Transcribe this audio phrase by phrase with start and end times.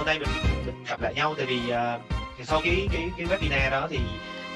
[0.00, 0.28] hôm nay mình
[0.66, 3.98] mình gặp lại nhau tại vì uh, sau cái cái cái webinar đó thì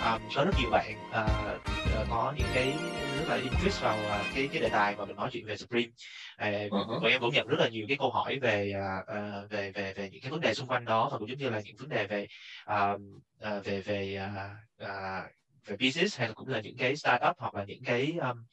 [0.05, 1.61] um, có rất nhiều bạn uh,
[2.01, 2.75] uh, có những cái
[3.19, 5.87] rất là interest vào uh, cái cái đề tài mà mình nói chuyện về Supreme
[5.87, 7.01] uh, uh-huh.
[7.01, 10.11] bọn em cũng nhận rất là nhiều cái câu hỏi về uh, về về về
[10.13, 12.07] những cái vấn đề xung quanh đó và cũng giống như là những vấn đề
[12.07, 12.27] về
[12.71, 13.01] uh,
[13.57, 15.31] uh, về về uh, uh,
[15.67, 18.45] về business hay là cũng là những cái startup hoặc là những cái um,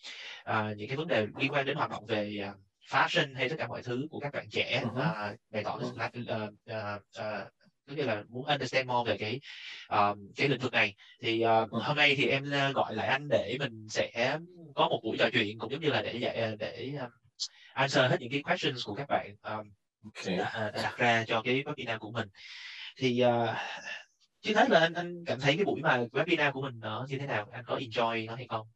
[0.49, 3.55] uh, những cái vấn đề liên quan đến hoạt động về uh, fashion hay tất
[3.59, 4.95] cả mọi thứ của các bạn trẻ uh,
[5.49, 7.52] bày tỏ uh, uh, uh,
[7.88, 9.39] tức là muốn understand more về cái
[9.93, 10.95] uh, cái lĩnh vực này.
[11.21, 14.39] Thì uh, hôm nay thì em gọi lại anh để mình sẽ
[14.75, 17.09] có một buổi trò chuyện cũng giống như là để dạy để um,
[17.73, 19.71] answer hết những cái questions của các bạn um,
[20.03, 20.38] okay.
[20.38, 22.27] đã, đã đặt ra cho cái webinar của mình.
[22.97, 23.49] Thì uh,
[24.41, 27.17] trước hết là anh anh cảm thấy cái buổi mà webinar của mình nó như
[27.17, 27.49] thế nào?
[27.52, 28.67] Anh có enjoy nó hay không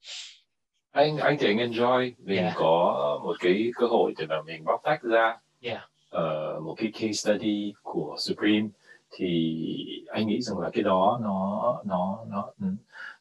[0.95, 2.53] anh anh thì anh enjoy mình yeah.
[2.55, 5.81] có một cái cơ hội để mà mình bóc tách ra yeah.
[6.15, 8.67] uh, một cái case study của Supreme
[9.11, 9.65] thì
[10.07, 12.67] anh nghĩ rằng là cái đó nó nó nó ừ,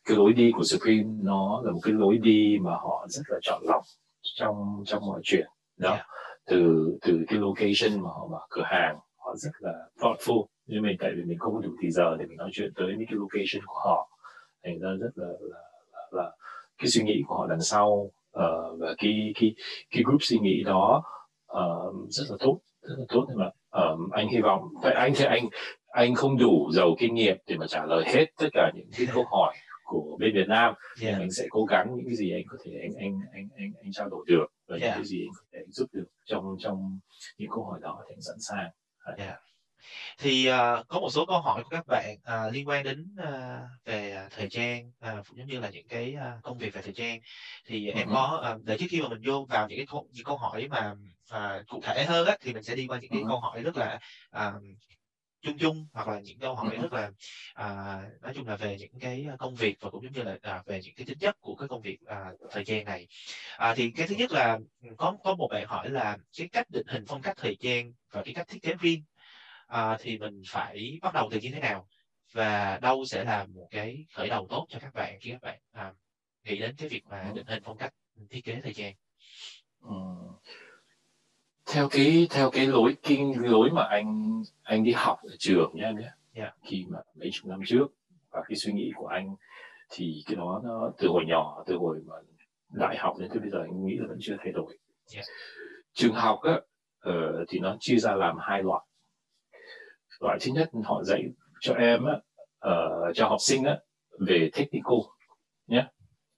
[0.05, 3.39] cái lối đi của Supreme nó là một cái lối đi mà họ rất là
[3.43, 3.83] chọn lọc
[4.23, 6.07] trong trong mọi chuyện đó yeah.
[6.47, 10.97] từ từ cái location mà họ mở cửa hàng họ rất là thoughtful nhưng mình
[11.01, 13.19] tại vì mình không có đủ thời giờ để mình nói chuyện tới những cái
[13.19, 14.09] location của họ
[14.65, 15.61] thành ra rất là là,
[15.93, 16.33] là, là
[16.79, 19.55] cái suy nghĩ của họ đằng sau uh, và cái cái
[19.91, 21.03] cái group suy nghĩ đó
[21.53, 23.27] uh, rất là tốt rất là tốt.
[23.29, 25.49] Nhưng mà um, anh hy vọng tại anh thì anh
[25.87, 29.07] anh không đủ giàu kinh nghiệm để mà trả lời hết tất cả những cái
[29.13, 30.75] câu hỏi của bên Việt Nam.
[31.03, 31.19] Yeah.
[31.19, 33.93] mình sẽ cố gắng những cái gì anh có thể anh anh anh anh anh
[33.93, 34.83] trao đổi được và yeah.
[34.83, 36.99] những cái gì anh có thể giúp được trong trong
[37.39, 38.71] những câu hỏi đó thì anh sẵn sàng.
[39.17, 39.39] Yeah
[40.19, 43.85] thì uh, có một số câu hỏi của các bạn uh, liên quan đến uh,
[43.85, 47.21] về thời trang uh, giống như là những cái uh, công việc về thời trang
[47.67, 47.97] thì uh-huh.
[47.97, 50.37] em có uh, để trước khi mà mình vô vào những cái câu, những câu
[50.37, 50.95] hỏi mà
[51.35, 53.29] uh, cụ thể hơn á, thì mình sẽ đi qua những cái uh-huh.
[53.29, 54.01] câu hỏi rất là
[54.37, 54.63] uh,
[55.45, 57.11] chung chung hoặc là những câu hỏi rất là
[57.55, 60.63] à, nói chung là về những cái công việc và cũng giống như là à,
[60.67, 63.07] về những cái tính chất của cái công việc à, thời trang này
[63.57, 64.59] à, thì cái thứ nhất là
[64.97, 68.23] có có một bạn hỏi là cái cách định hình phong cách thời trang và
[68.23, 69.03] cái cách thiết kế riêng
[69.75, 71.87] à, thì mình phải bắt đầu từ như thế nào
[72.33, 75.59] và đâu sẽ là một cái khởi đầu tốt cho các bạn khi các bạn
[75.73, 75.93] à,
[76.45, 77.95] nghĩ đến cái việc mà định hình phong cách
[78.31, 78.95] thiết kế thời trang
[79.81, 79.95] ừ.
[81.67, 85.97] theo cái theo cái lối kinh lối mà anh anh đi học ở trường em
[85.99, 86.55] nhé yeah.
[86.63, 87.87] khi mà mấy chục năm trước
[88.31, 89.37] và cái suy nghĩ của anh
[89.91, 92.15] thì cái đó nó từ hồi nhỏ từ hồi mà
[92.69, 94.79] đại học đến tới bây giờ anh nghĩ là vẫn chưa thay đổi
[95.15, 95.27] yeah.
[95.93, 96.61] trường học á,
[97.09, 98.85] uh, thì nó chia ra làm hai loại
[100.21, 101.25] loại thứ nhất họ dạy
[101.61, 102.15] cho em á,
[102.69, 103.79] uh, cho học sinh á,
[104.19, 104.99] về technical
[105.67, 105.87] nhé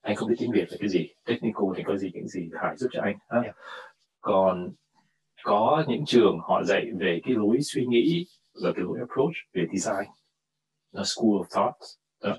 [0.01, 2.77] anh không biết tiếng việt là cái gì technical thì có gì những gì hải
[2.77, 3.41] giúp cho anh ha?
[3.41, 3.57] Yeah.
[4.21, 4.73] còn
[5.43, 8.27] có những trường họ dạy về cái lối suy nghĩ
[8.63, 10.11] và cái lối approach về design
[10.93, 11.75] nó school of thought
[12.23, 12.39] đó.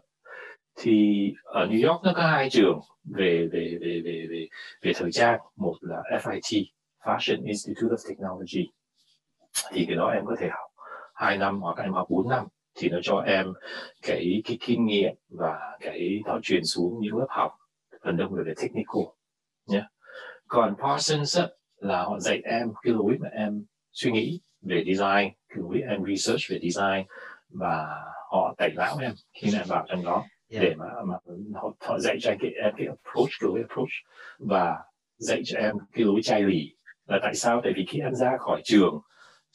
[0.78, 4.47] thì ở New York nó có hai trường về về về về về
[4.81, 6.66] về thời trang một là FIT
[7.03, 8.70] Fashion Institute of Technology
[9.72, 10.66] thì cái đó em có thể học
[11.17, 13.53] 2 năm hoặc em học 4 năm thì nó cho em
[14.01, 17.51] cái cái kinh nghiệm và cái nó truyền xuống những lớp học
[18.03, 19.03] phần đông là về technical
[19.67, 19.83] nhé.
[20.47, 21.47] Còn Parsons á,
[21.78, 26.03] là họ dạy em cái lối mà em suy nghĩ về design cái lối em
[26.07, 27.05] research về design
[27.49, 27.88] và
[28.31, 30.63] họ tẩy não em khi em vào trong đó yeah.
[30.63, 31.16] để mà mà
[31.53, 33.89] họ, họ dạy cho em cái, em cái approach cái lối approach
[34.39, 34.78] và
[35.17, 36.73] dạy cho em cái lối chai lì.
[37.07, 37.61] Là tại sao?
[37.63, 39.01] Tại vì khi em ra khỏi trường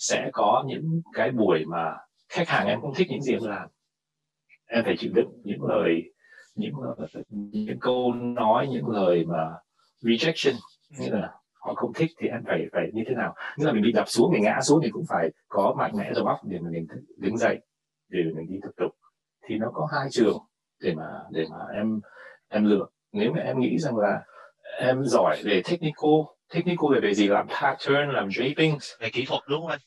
[0.03, 1.97] sẽ có những cái buổi mà
[2.29, 3.69] khách hàng em không thích những gì em làm.
[4.67, 6.03] Em phải chịu đựng những lời,
[6.55, 6.73] những
[7.41, 9.51] những câu nói, những lời mà
[10.01, 10.55] rejection,
[10.99, 13.35] nghĩa là họ không thích thì em phải phải như thế nào?
[13.57, 16.13] Nghĩa là mình bị đập xuống, mình ngã xuống thì cũng phải có mạnh mẽ
[16.15, 16.87] đầu óc để mà mình
[17.17, 17.61] đứng dậy,
[18.09, 18.91] để mình đi tiếp tục.
[19.49, 20.39] Thì nó có hai trường
[20.81, 22.01] để mà để mà em
[22.49, 22.87] em lựa.
[23.13, 24.23] Nếu mà em nghĩ rằng là
[24.81, 26.21] em giỏi về technical
[26.55, 29.79] technical về về gì, làm pattern, làm draping, về kỹ thuật, đúng không anh?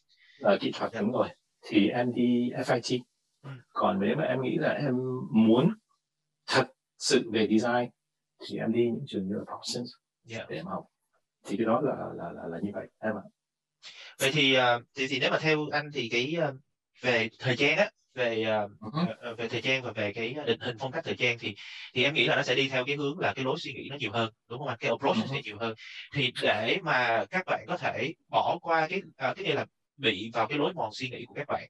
[0.44, 1.30] Uh, kỹ thuật đúng rồi
[1.68, 3.00] thì em đi FIT
[3.44, 3.50] ừ.
[3.70, 4.94] còn nếu mà em nghĩ là em
[5.32, 5.74] muốn
[6.48, 6.68] thật
[6.98, 7.90] sự về design
[8.48, 9.90] thì em đi những trường như là Parsons
[10.30, 10.50] yeah.
[10.50, 10.84] để em học
[11.46, 13.26] thì cái đó là là là, là như vậy em ạ
[14.20, 16.56] vậy thì uh, thì, thì nếu mà theo anh thì cái uh,
[17.02, 19.36] về thời gian á về uh, uh-huh.
[19.36, 21.56] về thời trang và về cái định hình phong cách thời trang thì
[21.94, 23.88] thì em nghĩ là nó sẽ đi theo cái hướng là cái lối suy nghĩ
[23.92, 25.34] nó nhiều hơn đúng không ạ cái approach uh-huh.
[25.34, 25.76] sẽ nhiều hơn
[26.14, 29.66] thì để mà các bạn có thể bỏ qua cái uh, cái này là
[29.98, 31.70] bị vào cái lối mòn suy nghĩ của các bạn.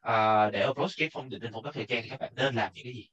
[0.00, 2.54] À, để approach cái phong định hình phong cách thời trang thì các bạn nên
[2.54, 3.08] làm những cái gì?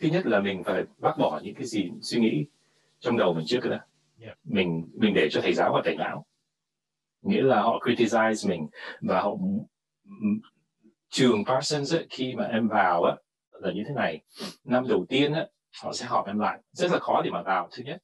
[0.00, 2.44] Thứ nhất là mình phải bác bỏ những cái gì suy nghĩ
[2.98, 3.86] trong đầu mình trước đã
[4.20, 4.38] yeah.
[4.44, 6.26] mình mình để cho thầy giáo và thầy não.
[7.22, 8.68] Nghĩa là họ criticize mình
[9.00, 9.36] và họ
[11.08, 13.16] trường Parsons ấy, khi mà em vào á
[13.52, 14.20] là như thế này.
[14.64, 15.46] Năm đầu tiên á
[15.82, 16.58] họ sẽ họp em lại.
[16.72, 18.02] Rất là khó để mà vào thứ nhất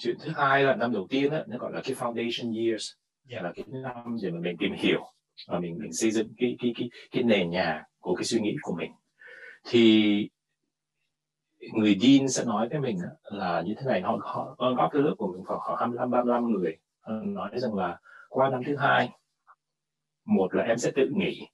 [0.00, 2.92] chuyện thứ hai là năm đầu tiên á nó gọi là cái foundation years.
[3.28, 3.44] Yeah.
[3.44, 5.00] là cái năm để mà mình tìm hiểu
[5.48, 8.56] và mình mình xây dựng cái cái cái cái nền nhà của cái suy nghĩ
[8.62, 8.92] của mình.
[9.68, 10.28] Thì
[11.72, 15.14] người dean sẽ nói với mình là như thế này họ họ góp cái lớp
[15.18, 16.76] của mình khoảng khoảng 25 35 người.
[17.24, 17.98] Nói rằng là
[18.28, 19.10] qua năm thứ hai
[20.24, 21.46] một là em sẽ tự nghỉ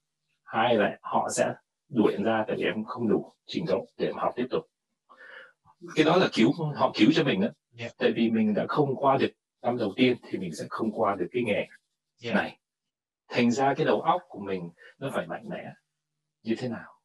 [0.45, 1.55] hai là họ sẽ
[1.89, 4.65] đuổi em ra tại vì em không đủ trình độ để học tiếp tục.
[5.95, 7.49] Cái đó là cứu họ cứu cho mình đó
[7.79, 7.93] yeah.
[7.99, 9.31] tại vì mình đã không qua được
[9.63, 11.67] năm đầu tiên thì mình sẽ không qua được cái nghề
[12.23, 12.37] yeah.
[12.37, 12.59] này.
[13.29, 15.73] Thành ra cái đầu óc của mình nó phải mạnh mẽ.
[16.43, 17.01] Như thế nào?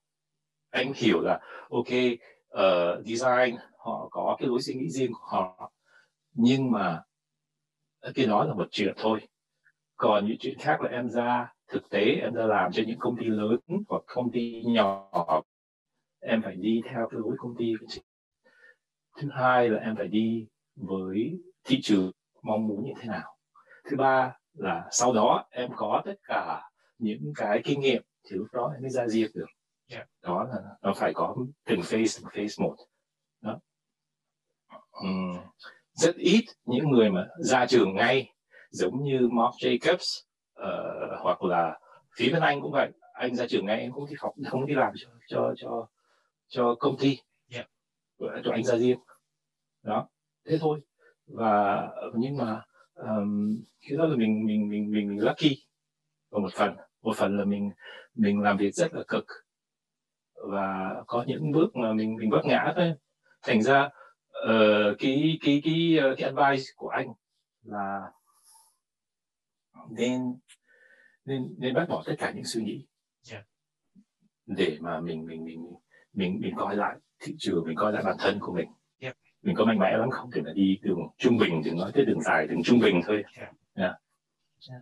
[0.69, 1.39] Anh hiểu là
[1.69, 5.71] ok uh, design họ có cái lối suy nghĩ riêng của họ.
[6.33, 7.03] Nhưng mà
[8.15, 9.27] cái đó là một chuyện thôi.
[9.95, 13.15] Còn những chuyện khác là em ra thực tế em ra làm cho những công
[13.19, 13.59] ty lớn
[13.89, 15.11] hoặc công ty nhỏ.
[16.19, 18.01] Em phải đi theo cái lối công ty của chị.
[19.17, 20.47] Thứ hai là em phải đi
[20.81, 22.11] với thị trường
[22.43, 23.37] mong muốn như thế nào?
[23.89, 28.47] Thứ ba là sau đó em có tất cả những cái kinh nghiệm thì lúc
[28.53, 29.45] đó em mới ra riêng được.
[29.87, 30.07] Yeah.
[30.21, 31.35] đó là nó phải có
[31.65, 32.75] từng phase từng phase một.
[33.41, 33.59] Đó.
[35.07, 35.37] Uhm,
[35.93, 38.33] rất ít những người mà ra trường ngay
[38.69, 40.21] giống như Mark Jacobs
[40.61, 41.79] uh, hoặc là
[42.15, 42.91] phía bên anh cũng vậy.
[43.13, 45.87] Anh ra trường ngay em không đi học không đi làm cho cho cho
[46.47, 47.17] cho công ty.
[47.49, 47.69] Yeah.
[48.19, 48.99] cho anh ra riêng.
[49.83, 50.07] Đó
[50.51, 50.79] thế thôi.
[51.27, 52.61] Và nhưng mà
[52.93, 55.65] um, cái đó là mình mình mình mình, mình lucky.
[56.31, 57.71] Và một phần một phần là mình
[58.15, 59.25] mình làm việc rất là cực.
[60.51, 62.93] Và có những bước mà mình mình vấp ngã thôi.
[63.41, 63.89] Thành ra
[64.45, 67.07] uh, cái cái cái ờ, cái advice của anh
[67.63, 67.99] là
[69.89, 70.21] nên
[71.25, 72.87] nên nên bác bỏ tất cả những suy nghĩ.
[73.31, 73.45] Yeah.
[74.45, 75.65] để mà mình mình mình
[76.13, 78.67] mình mình coi lại thị trường mình coi lại bản thân của mình.
[79.43, 82.05] Mình có mạnh mẽ lắm không thể là đi đường trung bình đừng nói tới
[82.05, 83.53] đường dài đường trung bình thôi yeah.
[83.75, 83.95] Yeah.
[84.69, 84.81] Yeah.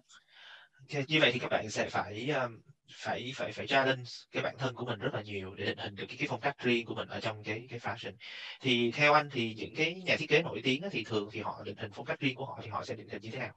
[0.89, 2.59] Okay, như vậy thì các bạn sẽ phải um,
[2.91, 5.95] phải phải phải challenge cái bản thân của mình rất là nhiều để định hình
[5.95, 8.13] được cái, cái phong cách riêng của mình ở trong cái cái fashion
[8.61, 11.61] thì theo anh thì những cái nhà thiết kế nổi tiếng thì thường thì họ
[11.65, 13.53] định hình phong cách riêng của họ thì họ sẽ định hình như thế nào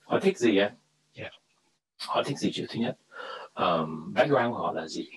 [0.00, 0.70] họ thích gì á
[1.14, 1.32] yeah.
[2.08, 2.96] họ thích gì chuyện thứ nhất
[3.54, 5.10] um, background của họ là gì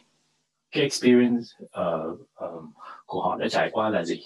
[0.72, 2.72] cái experience uh, um,
[3.12, 4.24] của họ đã trải qua là gì?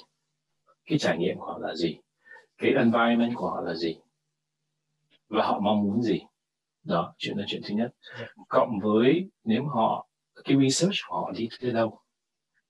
[0.85, 1.97] Cái trải nghiệm của họ là gì?
[2.57, 3.97] Cái environment của họ là gì?
[5.29, 6.19] Và họ mong muốn gì?
[6.83, 7.91] Đó chuyện là chuyện thứ nhất.
[8.49, 10.07] Cộng với nếu họ
[10.43, 11.99] cái research của họ đi tới đâu?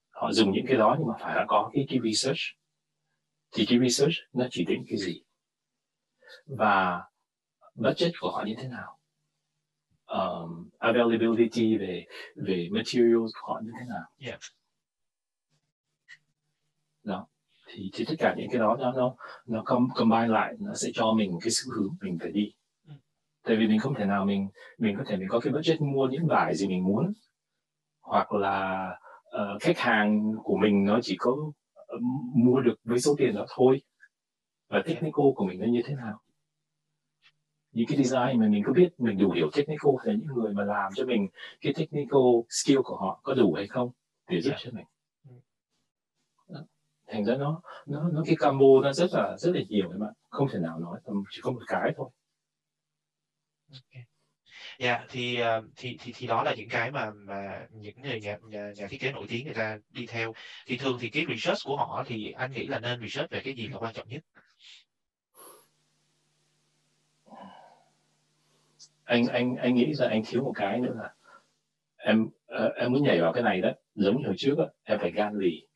[0.10, 2.42] Họ dùng những cái đó nhưng mà phải là có cái cái research.
[3.52, 5.24] Thì cái research nó chỉ định cái gì?
[6.46, 7.04] Và
[7.76, 9.00] budget của họ như thế nào?
[10.06, 14.04] Um, availability về về materials của họ như thế nào?
[14.18, 14.40] Yeah
[17.06, 17.28] đó
[17.68, 19.16] thì, thì tất cả những cái đó nó nó
[19.46, 19.64] nó
[19.96, 22.54] combine lại nó sẽ cho mình cái xu hướng mình phải đi.
[22.88, 22.94] Ừ.
[23.44, 24.48] tại vì mình không thể nào mình
[24.78, 27.14] mình có thể mình có cái budget mua những vải gì mình muốn.
[28.02, 28.90] Hoặc là
[29.36, 32.02] uh, khách hàng của mình nó chỉ có uh,
[32.36, 33.82] mua được với số tiền đó thôi.
[34.70, 36.20] Và technical của mình nó như thế nào?
[37.72, 40.64] Những cái design mà mình có biết mình đủ hiểu technical hay những người mà
[40.64, 41.28] làm cho mình
[41.62, 43.92] cái technical skill của họ có đủ hay không
[44.30, 44.86] để giúp cho mình.
[47.08, 50.14] Thành ra nó nó nó cái combo nó rất là rất là nhiều các bạn.
[50.30, 51.00] Không thể nào nói
[51.32, 52.10] chỉ có một cái thôi.
[53.72, 54.04] Okay.
[54.80, 58.22] Dạ yeah, thì uh, thì thì thì đó là những cái mà mà những người
[58.22, 60.34] nhà, nhà nhà thiết kế nổi tiếng người ta đi theo.
[60.66, 63.54] Thì thường thì cái research của họ thì anh nghĩ là nên research về cái
[63.54, 64.24] gì là quan trọng nhất?
[69.04, 71.14] Anh anh anh nghĩ là anh thiếu một cái nữa là
[71.98, 72.24] em
[72.66, 73.70] uh, em muốn nhảy vào cái này đó.
[73.96, 75.68] Giống như hồi trước đó, em phải gan lì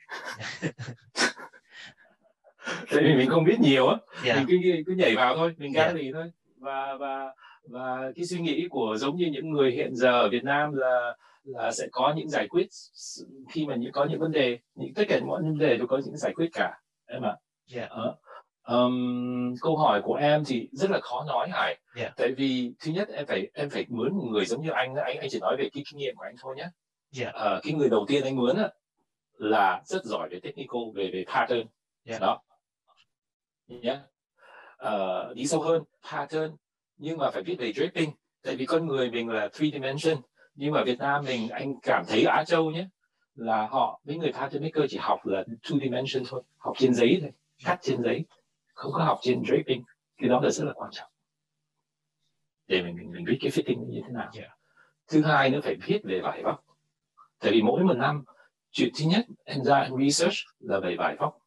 [2.92, 4.38] tại vì mình không biết nhiều á yeah.
[4.38, 5.96] mình cứ cứ nhảy vào thôi mình gan yeah.
[5.96, 10.12] lì thôi và và và cái suy nghĩ của giống như những người hiện giờ
[10.12, 12.68] ở Việt Nam là là sẽ có những giải quyết
[13.52, 16.02] khi mà những có những vấn đề những tất cả mọi vấn đề đều có
[16.06, 17.36] những giải quyết cả em ạ
[17.76, 17.92] yeah.
[17.92, 18.16] uh,
[18.68, 22.14] um, câu hỏi của em thì rất là khó nói hải yeah.
[22.18, 25.18] tại vì thứ nhất em phải em phải mướn một người giống như anh anh
[25.18, 26.70] anh chỉ nói về cái kinh nghiệm của anh thôi nhé
[27.20, 27.36] yeah.
[27.36, 28.58] uh, cái người đầu tiên anh mướn
[29.40, 31.68] là rất giỏi về technical về về pattern.
[32.06, 32.22] Yeah.
[32.22, 32.42] đó.
[33.68, 34.00] Nhé
[34.86, 36.56] uh, đi sâu hơn pattern.
[36.98, 38.12] Nhưng mà phải biết về draping.
[38.44, 40.18] Tại vì con người mình là three dimension.
[40.56, 42.88] Nhưng mà Việt Nam mình anh cảm thấy Á Châu nhé
[43.36, 46.44] là họ mấy người pattern maker chỉ học là two dimension thôi.
[46.58, 47.32] Học trên giấy thôi.
[47.66, 48.26] Cắt trên giấy.
[48.74, 49.84] Không có học trên draping.
[50.18, 51.12] Cái đó là rất là quan trọng.
[52.68, 54.32] Để mình mình, mình biết cái fitting như thế nào.
[54.38, 54.52] Yeah.
[55.08, 56.66] thứ hai nữa phải viết về vải vóc
[57.40, 58.24] tại vì mỗi một năm
[58.72, 61.40] chuyện thứ nhất em ra em research là về vải vóc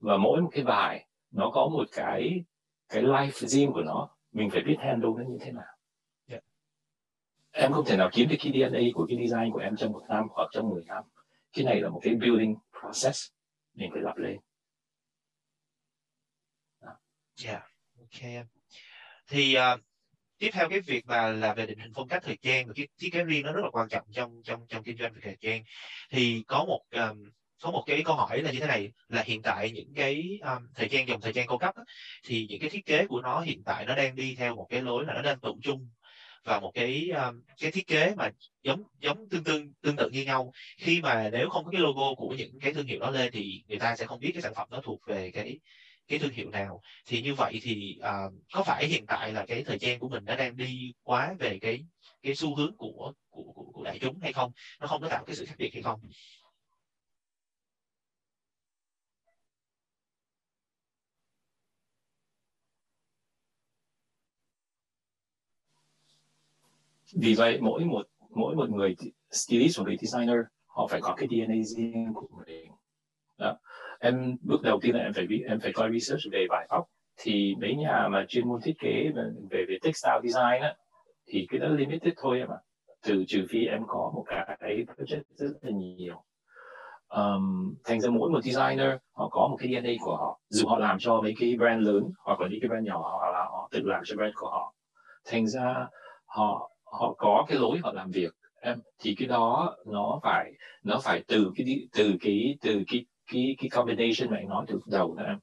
[0.00, 2.44] và mỗi một cái vải nó có một cái
[2.88, 4.08] cái life riêng của nó.
[4.32, 5.76] Mình phải biết handle nó như thế nào.
[6.26, 6.44] Yeah.
[7.52, 10.02] em không thể nào kiếm được cái DNA của cái design của em trong một
[10.08, 11.04] năm hoặc trong 10 năm.
[11.52, 13.30] Cái này là một cái building process.
[13.74, 14.38] Mình phải lặp lên.
[17.44, 17.62] Yeah.
[17.98, 18.46] Ok em.
[19.28, 19.80] Thì uh,
[20.38, 22.88] tiếp theo cái việc mà là về định hình phong cách thời trang và cái
[23.00, 25.36] thiết kế riêng nó rất là quan trọng trong trong trong kinh doanh về thời
[25.40, 25.62] trang.
[26.10, 27.30] Thì có một um,
[27.62, 30.66] có một cái câu hỏi là như thế này là hiện tại những cái um,
[30.74, 31.82] thời trang dòng thời trang cao cấp á,
[32.24, 34.82] thì những cái thiết kế của nó hiện tại nó đang đi theo một cái
[34.82, 35.88] lối là nó đang tụ chung
[36.44, 38.30] và một cái um, cái thiết kế mà
[38.62, 40.52] giống giống tương tương tương tự như nhau.
[40.78, 43.62] Khi mà nếu không có cái logo của những cái thương hiệu đó lên thì
[43.68, 45.58] người ta sẽ không biết cái sản phẩm nó thuộc về cái
[46.08, 46.82] cái thương hiệu nào.
[47.06, 50.24] Thì như vậy thì uh, có phải hiện tại là cái thời gian của mình
[50.24, 51.84] đã đang đi quá về cái
[52.22, 54.52] cái xu hướng của của của, của đại chúng hay không?
[54.80, 56.00] Nó không có tạo cái sự khác biệt hay không?
[67.12, 68.96] Vì vậy mỗi một mỗi một người
[69.30, 70.36] stylist hoặc người designer
[70.66, 72.70] họ phải có cái DNA riêng của mình.
[73.38, 73.58] Đó
[74.00, 76.84] em bước đầu tiên là em phải em phải coi research về vải vóc
[77.16, 79.10] thì mấy nhà mà chuyên môn thiết kế
[79.50, 80.74] về về textile design á
[81.26, 82.58] thì cái đó limited thôi em ạ.
[83.02, 84.24] Trừ trừ phi em có một
[84.58, 86.22] cái budget rất là nhiều.
[87.08, 90.40] Um, thành ra mỗi một designer họ có một cái DNA của họ.
[90.48, 93.30] Dù họ làm cho mấy cái brand lớn hoặc là những cái brand nhỏ hoặc
[93.32, 94.74] là họ tự làm cho brand của họ.
[95.24, 95.88] Thành ra
[96.26, 98.32] họ họ có cái lối họ làm việc.
[98.60, 103.56] Em thì cái đó nó phải nó phải từ cái từ cái từ cái cái
[103.58, 105.38] cái combination mà anh nói từ đầu nữa em.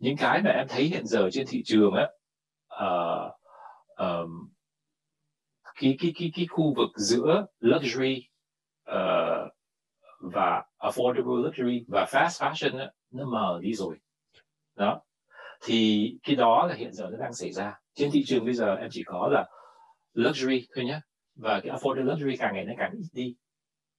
[0.00, 2.08] Những cái mà em thấy hiện giờ trên thị trường á
[2.84, 3.32] uh,
[3.96, 4.48] um,
[5.80, 8.28] cái cái cái cái khu vực giữa luxury
[8.90, 9.52] uh,
[10.20, 13.96] và affordable luxury và fast fashion á, nó mờ đi rồi.
[14.76, 15.00] Đó.
[15.64, 17.78] Thì cái đó là hiện giờ nó đang xảy ra.
[17.94, 19.48] Trên thị trường bây giờ em chỉ có là
[20.12, 21.00] luxury thôi nhé
[21.34, 23.34] và cái affordable luxury càng ngày nó càng ít đi.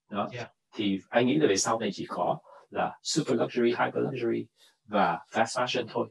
[0.10, 0.30] Đó.
[0.34, 0.52] Yeah.
[0.76, 2.38] thì anh nghĩ là về sau này chỉ có
[2.74, 4.46] là super luxury hyper luxury
[4.86, 6.10] và fast fashion thôi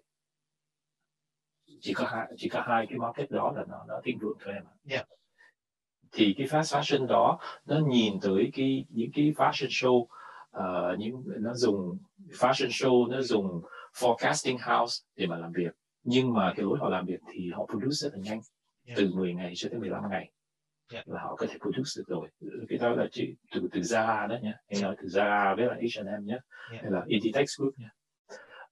[1.81, 4.55] chỉ có hai chỉ có hai cái market đó là nó nó thịnh vượng thôi
[4.55, 5.09] em yeah.
[6.13, 10.07] thì cái fast fashion đó nó nhìn tới cái những cái fashion show
[10.57, 11.99] uh, những nó dùng
[12.31, 13.63] fashion show nó dùng
[13.95, 17.67] forecasting house để mà làm việc nhưng mà cái lối họ làm việc thì họ
[17.67, 18.41] produce rất là nhanh
[18.87, 18.99] yeah.
[18.99, 20.31] từ 10 ngày cho tới 15 ngày.
[21.05, 22.29] Là họ có thể produce được rồi
[22.69, 24.55] cái đó là chỉ từ từ Zara đó nhé.
[24.69, 26.39] Anh nói từ Zara với là H&M nhé.
[26.71, 26.83] Yeah.
[26.83, 27.89] hay là Inditex Group nhé.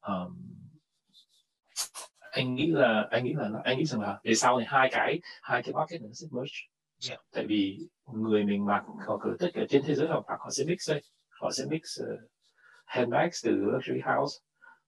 [0.01, 0.39] Um,
[2.31, 5.21] anh nghĩ là anh nghĩ là anh nghĩ rằng là về sau này hai cái
[5.43, 6.57] hai cái market nó sẽ merge.
[7.09, 7.21] Yeah.
[7.33, 10.51] tại vì người mình mặc họ cứ tất cả trên thế giới họ mặc họ
[10.51, 11.03] sẽ mix đây.
[11.41, 12.31] Họ sẽ mix uh,
[12.87, 14.39] handbags từ luxury house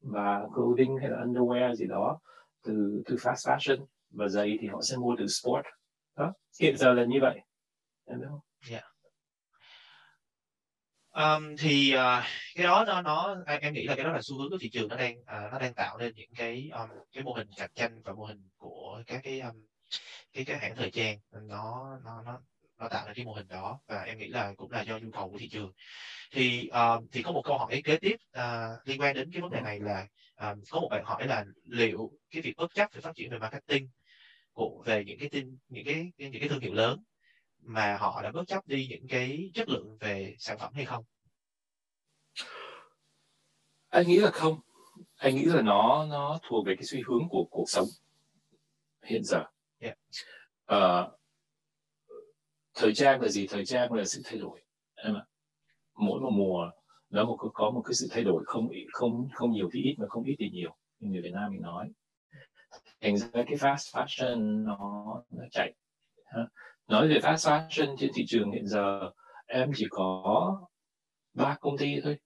[0.00, 2.20] và clothing hay là underwear gì đó
[2.64, 3.86] từ từ fast fashion.
[4.10, 5.64] Và giày thì họ sẽ mua từ sport
[6.16, 7.40] đó hiện giờ là như vậy.
[8.06, 8.40] Em biết không?
[8.66, 8.70] Dạ.
[8.70, 8.84] Yeah.
[11.14, 14.50] Um, thì uh, cái đó nó nó em nghĩ là cái đó là xu hướng
[14.50, 17.32] của thị trường nó đang uh, nó đang tạo nên những cái um, cái mô
[17.32, 19.66] hình cạnh tranh và mô hình của các cái um,
[20.32, 21.18] cái cái hãng thời trang.
[21.32, 22.40] Nó nó nó
[22.78, 25.10] nó tạo ra cái mô hình đó và em nghĩ là cũng là do nhu
[25.10, 25.72] cầu của thị trường.
[26.30, 29.50] Thì uh, thì có một câu hỏi kế tiếp uh, liên quan đến cái vấn
[29.50, 33.00] đề này là um, có một bạn hỏi là liệu cái việc bất chấp về
[33.00, 33.88] phát triển về marketing
[34.52, 37.02] của về những cái tin những cái những cái thương hiệu lớn
[37.58, 41.04] mà họ đã bất chấp đi những cái chất lượng về sản phẩm hay không?
[43.88, 44.60] Anh nghĩ là không.
[45.16, 47.86] Anh nghĩ là nó nó thuộc về cái suy hướng của cuộc sống
[49.02, 49.44] hiện giờ.
[49.78, 49.98] Yeah.
[50.72, 51.20] uh,
[52.74, 53.46] thời trang là gì?
[53.46, 54.62] Thời trang là sự thay đổi.
[54.94, 55.24] Em ạ.
[55.94, 56.70] Mỗi một mùa
[57.10, 60.06] nó một có một cái sự thay đổi không không không nhiều thì ít mà
[60.08, 60.76] không ít thì nhiều.
[61.00, 61.92] Như người Việt Nam mình nói
[63.00, 64.76] thành ra cái fast fashion nó
[65.30, 65.72] nó chạy
[66.88, 69.10] nói về fast fashion trên thị trường hiện giờ
[69.46, 70.60] em chỉ có
[71.34, 72.18] ba công ty thôi.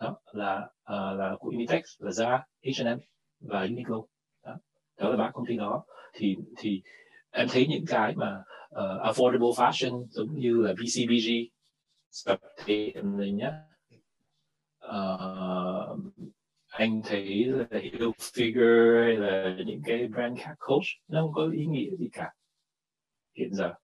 [0.00, 2.98] Đó là uh, là của Inditex là Zara, H&M
[3.40, 4.06] và Uniqlo.
[4.44, 4.56] Đó.
[4.96, 5.84] đó là ba công ty đó.
[6.12, 6.82] Thì thì
[7.30, 11.30] em thấy những cái mà uh, affordable fashion giống như là BCBG
[12.10, 13.52] Spectator này nhé
[14.86, 15.98] uh,
[16.82, 21.50] anh thấy là Hill Figure hay là những cái brand khác coach nó không có
[21.52, 22.32] ý nghĩa gì cả
[23.38, 23.74] hiện giờ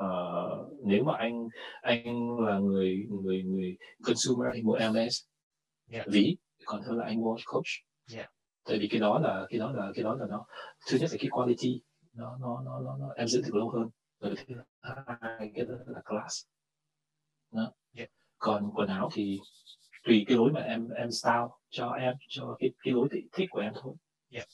[0.00, 1.48] uh, nếu mà anh
[1.82, 5.14] anh là người người người consumer anh mua MS
[5.90, 6.06] yeah.
[6.06, 7.66] ví còn hơn là anh mua coach
[8.14, 8.30] yeah.
[8.64, 10.46] tại vì cái đó là cái đó là cái đó là nó
[10.90, 11.80] thứ nhất là cái quality
[12.12, 13.88] nó nó nó nó, nó em giữ được lâu hơn
[14.20, 16.46] rồi thứ hai cái đó là class
[17.50, 17.72] đó.
[17.96, 18.10] Yeah.
[18.38, 19.40] còn quần áo thì
[20.04, 23.60] tùy cái lối mà em em style cho em cho cái cái lối thích của
[23.60, 23.94] em thôi
[24.30, 24.46] yeah.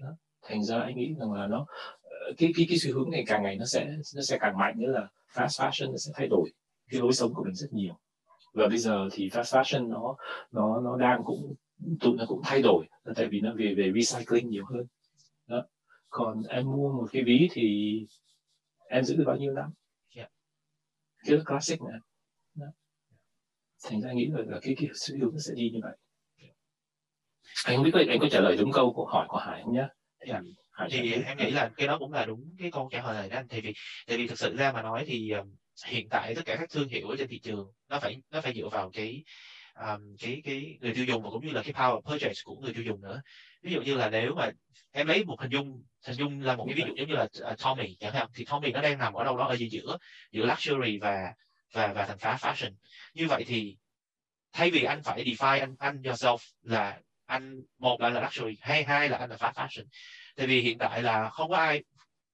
[0.00, 0.08] đó.
[0.42, 1.66] thành ra anh nghĩ rằng là nó
[2.02, 4.74] ờ, cái cái cái xu hướng này càng ngày nó sẽ nó sẽ càng mạnh
[4.80, 6.50] nữa là fast fashion nó sẽ thay đổi
[6.90, 7.94] cái lối sống của mình rất nhiều
[8.54, 10.16] và bây giờ thì fast fashion nó
[10.52, 11.54] nó nó đang cũng
[12.00, 14.86] tụi nó cũng thay đổi tại vì nó về về recycling nhiều hơn
[15.46, 15.64] đó
[16.10, 17.98] còn em mua một cái ví thì
[18.88, 19.70] em giữ được bao nhiêu năm
[20.16, 20.30] yeah.
[21.24, 22.00] cái đó classic này.
[23.84, 25.96] Thành ra nghĩ là, là cái cái xu hướng nó sẽ đi như vậy.
[27.64, 29.88] Anh không biết anh có trả lời đúng câu của hỏi của Hải không nhé
[30.26, 30.42] yeah.
[30.72, 33.36] Hải thì em nghĩ là cái đó cũng là đúng cái câu trả lời đó
[33.36, 33.48] anh.
[33.48, 33.72] Tại vì
[34.06, 35.54] tại vì thực sự ra mà nói thì um,
[35.86, 38.54] hiện tại tất cả các thương hiệu ở trên thị trường nó phải nó phải
[38.54, 39.24] dựa vào cái
[39.74, 42.74] um, cái cái người tiêu dùng và cũng như là cái power purchase của người
[42.74, 43.22] tiêu dùng nữa.
[43.62, 44.50] Ví dụ như là nếu mà
[44.92, 47.22] em lấy một hình dung hình dung là một cái ví dụ giống như là
[47.52, 49.96] uh, Tommy chẳng hạn thì Tommy nó đang nằm ở đâu đó ở giữa
[50.32, 51.34] giữa luxury và
[51.72, 52.72] và và thành phá fashion
[53.14, 53.76] như vậy thì
[54.52, 58.84] thay vì anh phải define anh anh yourself là anh một là là luxury hay
[58.84, 59.84] hai là anh là fast fashion
[60.36, 61.82] tại vì hiện tại là không có ai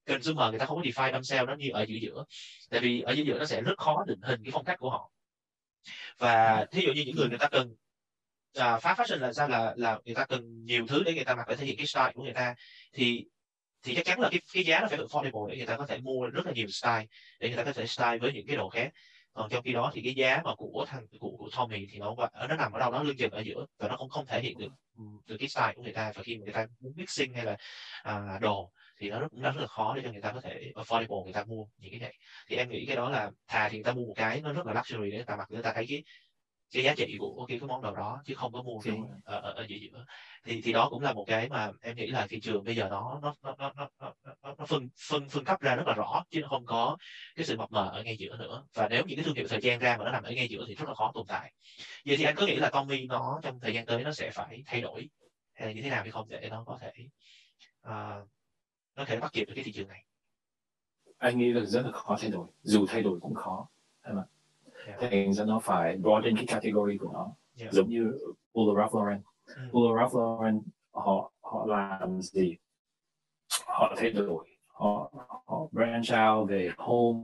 [0.08, 2.24] consumer người ta không có define themselves nó như ở giữa giữa.
[2.70, 4.90] Tại vì ở giữa giữa nó sẽ rất khó định hình cái phong cách của
[4.90, 5.10] họ.
[6.18, 7.74] Và thí dụ như những người người ta cần
[8.58, 9.48] à, phá fashion là sao?
[9.48, 11.86] Là là người ta cần nhiều thứ để người ta mặc để thể hiện cái
[11.86, 12.54] style của người ta.
[12.92, 13.24] Thì
[13.82, 15.98] thì chắc chắn là cái cái giá nó phải affordable để người ta có thể
[15.98, 17.06] mua rất là nhiều style
[17.40, 18.92] để người ta có thể style với những cái đồ khác
[19.32, 22.14] còn trong khi đó thì cái giá mà của thằng của, của Tommy thì nó
[22.48, 24.58] nó nằm ở đâu đó lưng chừng ở giữa và nó không không thể hiện
[24.58, 26.12] được ừ, được cái style của người ta.
[26.14, 27.56] Và khi người ta muốn mixing hay là
[28.02, 30.72] à, đồ thì nó rất nó rất là khó để cho người ta có thể
[30.74, 32.14] affordable người ta mua những cái này.
[32.48, 34.66] Thì em nghĩ cái đó là thà thì người ta mua một cái nó rất
[34.66, 36.02] là luxury để người ta mặc để người ta thấy cái
[36.70, 39.40] cái giá trị của cái cái món đồ đó chứ không có mua cái ở,
[39.40, 40.04] ở, ở giữa giữa.
[40.44, 42.88] Thì thì đó cũng là một cái mà em nghĩ là thị trường bây giờ
[42.88, 46.24] nó nó nó nó nó, nó, nó phân phân phân cấp ra rất là rõ
[46.30, 46.96] chứ nó không có
[47.36, 48.64] cái sự mập mờ ở ngay giữa nữa.
[48.74, 50.64] Và nếu những cái thương hiệu thời gian ra mà nó nằm ở ngay giữa
[50.68, 51.52] thì rất là khó tồn tại.
[52.06, 54.62] Vậy thì anh có nghĩ là Tommy nó trong thời gian tới nó sẽ phải
[54.66, 55.08] thay đổi
[55.54, 56.92] hay là như thế nào hay không để nó có thể
[57.88, 58.28] uh,
[58.96, 60.04] nó thể bắt kịp được cái thị trường này?
[61.18, 62.46] Anh nghĩ là rất là khó thay đổi.
[62.62, 63.68] Dù thay đổi cũng khó.
[64.02, 64.24] Phải không
[64.88, 65.00] yeah.
[65.00, 67.72] thành ra nó phải broaden cái category của nó yeah.
[67.72, 68.12] giống như
[68.54, 69.22] Polo Ralph Lauren
[69.58, 69.70] mm.
[69.72, 72.56] Polo Ralph Lauren họ họ làm gì
[73.66, 75.12] họ thay đổi họ
[75.46, 77.20] họ branch out về home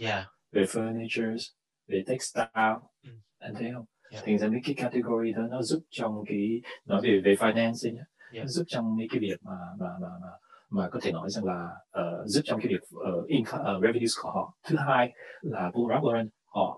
[0.00, 0.26] yeah.
[0.52, 1.52] về furnitures
[1.88, 3.20] về textile mm.
[3.38, 4.24] anh thấy không yeah.
[4.24, 8.44] thành ra mấy cái category đó nó giúp trong cái nói về về financing yeah.
[8.44, 10.28] nó giúp trong mấy cái việc mà mà mà, mà
[10.70, 14.12] mà có thể nói rằng là uh, giúp trong cái việc uh, income, uh, revenues
[14.22, 14.54] của họ.
[14.68, 16.28] Thứ hai là Bull Ralph Lauren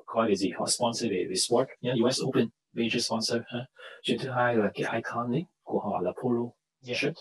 [0.08, 3.66] coi về gì họ sponsor về về sport nhé US Open major sponsor ha.
[4.02, 6.44] chuyện thứ hai là cái iconic của họ là polo
[6.86, 6.98] yeah.
[6.98, 7.14] shirt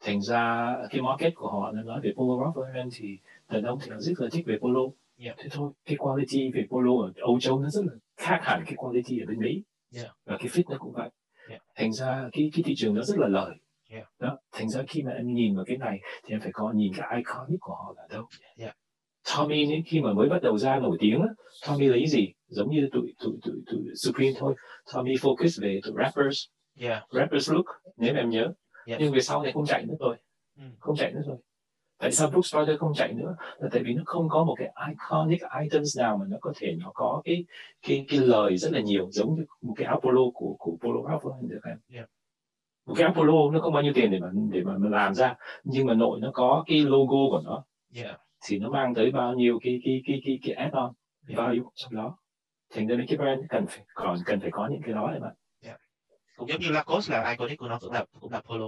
[0.00, 3.90] thành ra cái market của họ nó nói về polo Ralph thì đàn ông thì
[3.90, 4.80] họ rất là thích về polo
[5.18, 5.36] yeah.
[5.38, 8.74] thế thôi cái quality về polo ở Âu Châu nó rất là khác hẳn cái
[8.76, 9.62] quality ở bên Mỹ
[9.94, 10.16] yeah.
[10.24, 11.10] và cái fit nó cũng vậy
[11.48, 11.62] yeah.
[11.74, 13.54] thành ra cái cái thị trường nó rất là lợi
[13.92, 14.08] Yeah.
[14.18, 16.92] đó thành ra khi mà em nhìn vào cái này thì em phải có nhìn
[16.96, 18.76] cái iconic của họ là đâu yeah.
[19.34, 21.22] Tommy khi mà mới bắt đầu ra nổi tiếng
[21.66, 22.32] Tommy lấy gì?
[22.48, 24.54] Giống như tụi tụi tụi, tụi Supreme thôi.
[24.94, 26.44] Tommy focus về tụi rappers.
[26.80, 27.02] Yeah.
[27.10, 28.52] rappers look nếu em nhớ.
[28.86, 29.00] Yeah.
[29.00, 30.16] nhưng về sau này không chạy nữa rồi.
[30.58, 30.70] Mm.
[30.78, 31.36] không chạy nữa rồi.
[31.98, 33.36] Tại sao Brooks Brothers không chạy nữa?
[33.58, 36.76] Là tại vì nó không có một cái iconic items nào mà nó có thể
[36.78, 37.44] nó có cái
[37.82, 41.08] cái cái lời rất là nhiều giống như một cái áo polo của của polo
[41.08, 41.78] Ralph được em.
[41.92, 42.08] Yeah.
[42.86, 45.86] Một cái Apollo nó không bao nhiêu tiền để mà để mà làm ra nhưng
[45.86, 47.64] mà nội nó có cái logo của nó.
[47.94, 48.20] Yeah.
[48.46, 50.92] Thì nó mang tới bao nhiêu cái cái cái cái cái add on
[51.28, 52.18] value trong đó
[52.70, 55.30] thành ra cái brand cần phải còn cần phải có những cái đó đấy mà
[55.62, 55.80] yeah.
[56.36, 58.66] cũng giống như Lacoste là iconic của nó cũng là cũng là polo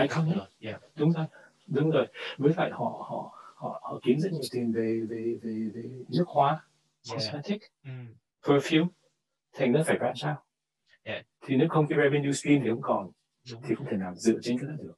[0.00, 0.80] iconic yeah.
[0.96, 1.26] đúng rồi
[1.66, 2.06] đúng rồi
[2.38, 6.24] với lại họ họ họ họ kiếm rất nhiều tiền về về về về nước
[6.26, 7.18] hoa yeah.
[7.18, 8.06] cosmetic mm.
[8.42, 8.88] perfume
[9.52, 10.36] thành nó phải branch out
[11.02, 11.26] yeah.
[11.46, 13.10] thì nếu không cái revenue stream thì không còn
[13.52, 13.62] Đúng.
[13.68, 14.94] thì không thể nào dựa trên cái đó được.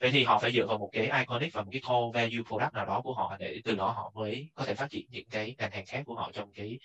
[0.00, 2.74] Vậy thì họ phải dựa vào một cái iconic và một cái core value product
[2.74, 5.54] nào đó của họ để từ đó họ mới có thể phát triển những cái
[5.58, 6.78] ngành hàng khác của họ trong cái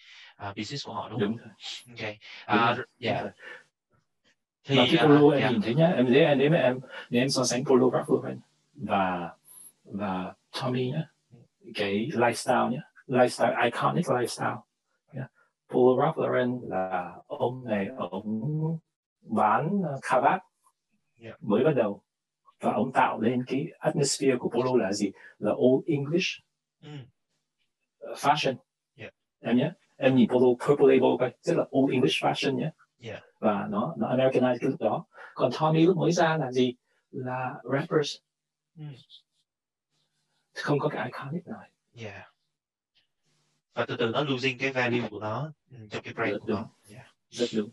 [0.49, 1.49] uh, business của họ đúng, đúng không?
[1.95, 2.08] Rồi.
[2.08, 2.15] Ok.
[2.45, 3.26] À, uh, yeah.
[4.63, 5.52] Thì, và cái polo uh, em yeah.
[5.52, 8.39] nhìn thấy nhá, em thấy nếu mà em nếu em so sánh polo Ralph
[8.76, 9.30] và
[9.84, 11.10] và Tommy nhá,
[11.76, 14.62] cái lifestyle nhá, lifestyle iconic lifestyle.
[15.13, 15.32] Yeah.
[15.69, 18.78] Polo Ralph Lauren là ông này ông
[19.21, 20.41] bán Kavat
[21.21, 21.43] yeah.
[21.43, 22.02] mới bắt đầu
[22.63, 26.41] và ông tạo lên cái atmosphere của polo là gì là old English
[26.82, 27.06] mm.
[27.99, 28.56] fashion
[28.95, 29.13] yeah.
[29.39, 33.23] em nhé em nhìn polo purple label coi rất là old English fashion nhé yeah.
[33.39, 36.73] và nó nó Americanized cái lúc đó còn Tommy lúc mới ra là gì
[37.12, 38.15] là rappers
[38.78, 38.84] Ừ.
[40.54, 41.63] không có cái iconic nào
[41.95, 42.34] yeah
[43.73, 45.52] và từ từ nó losing cái value của nó
[45.89, 46.62] trong cái brand của đúng.
[46.62, 47.06] nó yeah.
[47.30, 47.69] rất đúng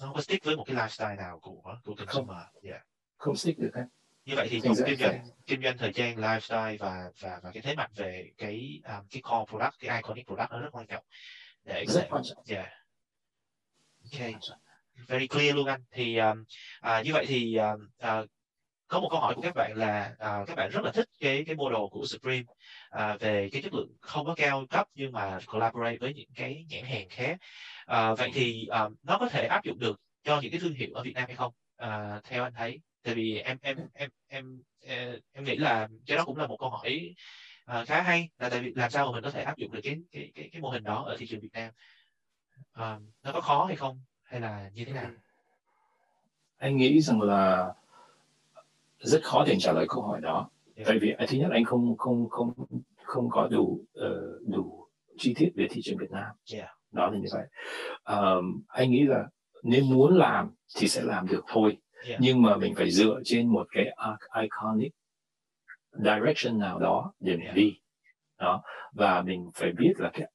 [0.00, 2.86] nó không có stick với một cái lifestyle nào của của consumer yeah.
[3.16, 3.86] không stick được hết
[4.24, 7.62] như vậy thì ra kinh doanh kinh doanh thời trang lifestyle và và và cái
[7.62, 11.04] thế mạnh về cái um, cái core product cái iconic product nó rất quan trọng.
[11.64, 12.44] Để rất quan trọng.
[12.48, 12.68] Yeah.
[14.12, 14.34] okay
[15.08, 15.82] very clear luôn anh.
[15.90, 16.44] Thì um,
[16.80, 18.22] à, như vậy thì um, à,
[18.88, 21.44] có một câu hỏi của các bạn là à, các bạn rất là thích cái
[21.46, 22.44] cái model của Supreme
[22.90, 26.64] à, về cái chất lượng không có cao cấp nhưng mà collaborate với những cái
[26.68, 27.38] nhãn hàng khác.
[27.86, 30.90] À, vậy thì um, nó có thể áp dụng được cho những cái thương hiệu
[30.94, 31.52] ở Việt Nam hay không?
[31.76, 34.62] À, theo anh thấy tại vì em em em em
[35.32, 37.14] em, nghĩ là cái đó cũng là một câu hỏi
[37.64, 39.80] à, khá hay là tại vì làm sao mà mình có thể áp dụng được
[39.82, 41.72] cái cái cái, cái mô hình đó ở thị trường Việt Nam?
[42.72, 44.00] À, nó có khó hay không?
[44.22, 45.10] Hay là như thế nào?
[46.58, 47.72] Anh nghĩ rằng là
[48.98, 50.50] rất khó để trả lời câu hỏi đó.
[50.76, 50.88] Yeah.
[50.88, 52.52] tại vì à, thứ nhất anh không không không
[53.02, 54.86] không có đủ ờ, đủ
[55.18, 56.26] chi tiết về thị trường Việt Nam.
[56.52, 56.68] Yeah.
[56.92, 57.46] đó là như vậy.
[58.02, 59.28] Ờm, anh nghĩ là
[59.62, 61.76] nếu muốn làm thì sẽ làm được thôi
[62.08, 62.20] Yeah.
[62.20, 63.84] nhưng mà mình phải dựa trên một cái
[64.42, 64.92] iconic
[65.92, 67.56] direction nào đó để mình Yeah.
[67.56, 67.78] đi
[68.38, 68.62] đó
[68.92, 70.28] và mình phải biết là cái,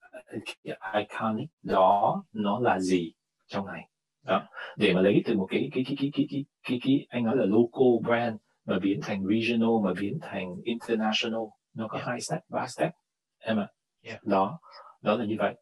[0.64, 3.14] cái iconic đó nó là gì
[3.48, 3.90] trong này
[4.26, 7.24] đó để mà lấy từ một cái cái cái cái cái cái, cái, cái anh
[7.24, 11.42] nói là local brand mà biến thành regional mà biến thành international
[11.74, 12.08] nó có Yeah.
[12.08, 12.92] hai step ba step
[13.40, 13.68] em ạ
[14.04, 14.24] Yeah.
[14.24, 14.60] đó
[15.02, 15.56] đó là như vậy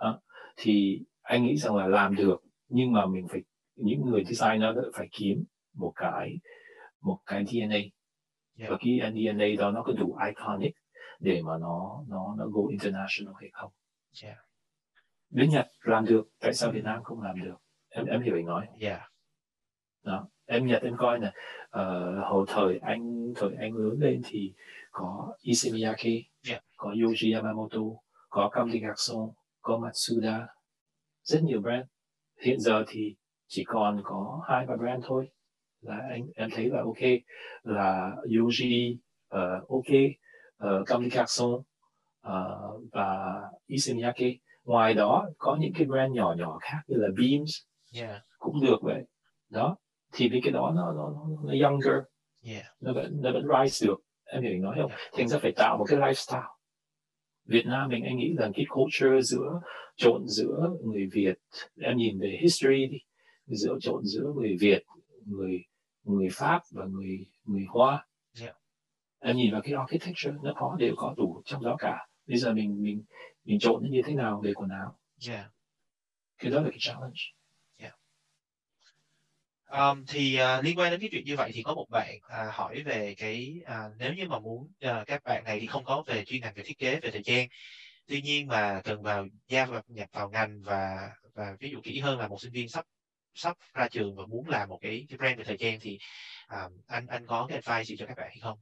[0.00, 0.20] đó.
[0.56, 3.40] thì anh nghĩ rằng là làm được nhưng mà mình phải
[3.78, 6.38] những người designer đó phải kiếm một cái
[7.00, 7.76] một cái DNA
[8.58, 8.70] Yeah.
[8.70, 10.74] và cái DNA đó nó có đủ iconic
[11.20, 13.72] để mà nó nó nó go international hay không
[14.22, 14.38] Yeah.
[15.30, 17.56] bên Nhật làm được tại sao Việt Nam không làm được
[17.88, 19.00] em em hiểu anh nói Yeah.
[20.02, 21.32] đó em Nhật em coi là
[21.70, 24.54] ờ, hồi thời anh thời anh lớn lên thì
[24.90, 26.64] có Issey Miyake Yeah.
[26.76, 27.80] có Yoji Yamamoto
[28.28, 30.46] có Garçons có Matsuda
[31.22, 31.86] rất nhiều brand
[32.40, 33.16] hiện giờ thì
[33.48, 35.28] chỉ còn có hai ba brand thôi.
[35.80, 37.02] Là anh em thấy là ok.
[37.62, 38.96] Là Yoji
[39.28, 39.92] ờ, ok.
[40.64, 41.64] Uh,
[42.20, 42.54] ờ,
[42.92, 44.34] và Issey Miyake.
[44.64, 47.50] Ngoài đó có những cái brand nhỏ nhỏ khác như là Beams.
[47.94, 48.22] Yeah.
[48.38, 49.02] cũng được vậy.
[49.50, 49.76] Đó.
[50.12, 51.12] Thì vì cái đó nó nó,
[51.44, 51.96] nó, younger.
[52.42, 52.64] Yeah.
[52.80, 54.00] nó vẫn nó vẫn rise được.
[54.24, 54.90] Em hiểu nói không?
[54.90, 55.00] Yeah.
[55.12, 56.48] thành ra phải tạo một cái lifestyle.
[57.44, 59.60] Việt Nam mình anh nghĩ rằng cái culture giữa
[59.96, 61.34] trộn giữa người Việt
[61.80, 62.98] em nhìn về history đi
[63.56, 64.82] giữa trộn giữa người Việt
[65.24, 65.64] người
[66.04, 68.06] người Pháp và người người Hoa.
[68.40, 68.56] Yeah.
[69.20, 72.08] em nhìn vào cái architecture nó có đều có đủ trong đó cả.
[72.26, 73.04] Bây giờ mình mình
[73.44, 74.98] mình trộn nó như thế nào về quần áo?
[75.28, 75.46] Yeah.
[76.38, 77.20] cái đó là cái challenge.
[79.70, 82.54] Um, thì uh, liên quan đến cái chuyện như vậy thì có một bạn uh,
[82.54, 86.04] hỏi về cái uh, nếu như mà muốn uh, các bạn này thì không có
[86.06, 87.48] về chuyên ngành về thiết kế về thời trang.
[88.06, 92.18] Tuy nhiên mà cần vào gia nhập vào ngành và và ví dụ kỹ hơn
[92.18, 92.84] là một sinh viên sắp
[93.38, 95.98] sắp ra trường và muốn làm một cái, cái brand về thời trang thì
[96.50, 98.58] um, anh anh có cái advice gì cho các bạn hay không?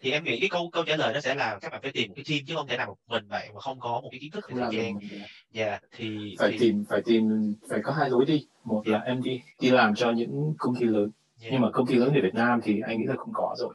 [0.00, 2.08] thì em nghĩ cái câu câu trả lời nó sẽ là các bạn phải tìm
[2.08, 4.20] một cái team chứ không thể nào một mình bạn mà không có một cái
[4.20, 5.20] kiến thức về thời một cái-
[5.50, 8.46] dạ thì phải thì, tìm phải tìm phải có hai lối đi.
[8.64, 11.10] Một là em đi đi làm cho những công ty lớn.
[11.36, 13.54] Dạ, nhưng mà công ty lớn ở Việt Nam thì anh nghĩ là không có
[13.58, 13.74] rồi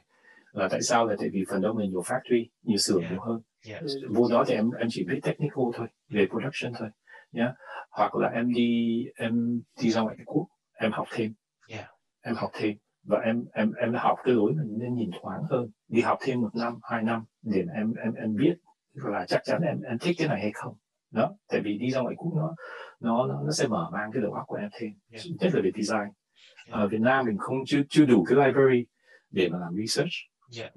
[0.51, 3.11] là tại sao là tại vì phần đông là nhiều factory nhiều xưởng Yeah.
[3.11, 3.41] nhiều hơn.
[3.65, 6.89] Dạ, vô đó thì em em chỉ biết technical thôi về production thôi.
[7.31, 7.53] Nhá.
[7.91, 11.33] Hoặc là em đi em đi ra ngoài quốc em học thêm.
[11.69, 11.85] Yeah.
[12.21, 12.77] em học thêm.
[13.03, 15.69] Và em em em học cái lối mà nên nhìn thoáng hơn.
[15.87, 18.55] Đi học thêm một năm hai năm để em em em biết
[18.93, 20.75] là chắc chắn em em thích cái này hay không.
[21.11, 21.35] Đó.
[21.49, 22.55] Tại vì đi ra ngoại quốc nó
[22.99, 24.91] nó nó, nó sẽ mở mang cái đầu óc của em thêm.
[25.11, 25.25] Yeah.
[25.39, 26.09] nhất là về design.
[26.69, 28.85] Ở Việt Nam mình không chưa chưa đủ cái library
[29.29, 30.11] để mà làm research
[30.51, 30.69] dạ,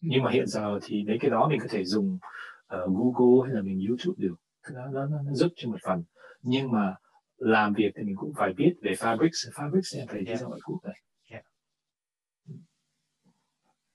[0.00, 2.18] nhưng mà hiện giờ thì mấy cái đó mình có thể dùng
[2.66, 4.34] ờ, Google hay là mình YouTube được.
[4.72, 6.02] Nó, nó, nó, giúp cho một phần.
[6.42, 6.94] Nhưng mà
[7.36, 9.50] làm việc thì mình cũng phải biết về fabrics.
[9.52, 10.40] Fabrics em phải đi Yeah.
[10.40, 10.94] ra ngoại quốc này.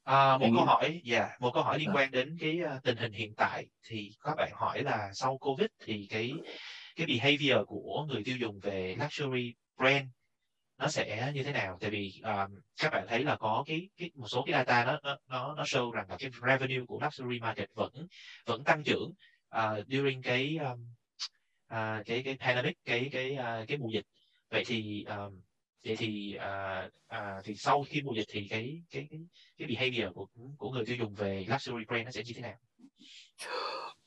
[0.04, 1.93] À, một Em câu nghĩ- hỏi, dạ, một câu hỏi liên Dạ.
[1.95, 3.67] quan đến cái uh, tình hình hiện tại.
[3.89, 6.32] Thì các bạn hỏi là sau Covid thì cái
[6.95, 10.08] cái behavior của người tiêu dùng về luxury brand
[10.77, 11.77] nó sẽ như thế nào?
[11.81, 15.15] Tại vì um, các bạn thấy là có cái, cái một số cái data nó
[15.27, 18.07] nó nó show rằng là cái revenue của luxury market vẫn
[18.45, 19.13] vẫn tăng trưởng
[19.55, 20.85] uh, during cái um,
[21.73, 24.05] uh, cái cái pandemic cái cái uh, cái mùa dịch.
[24.49, 25.41] Vậy thì um,
[25.85, 29.19] vậy thì uh, uh, thì sau khi mùa dịch thì cái cái cái
[29.57, 32.57] cái behavior của của người tiêu dùng về luxury brand nó sẽ như thế nào?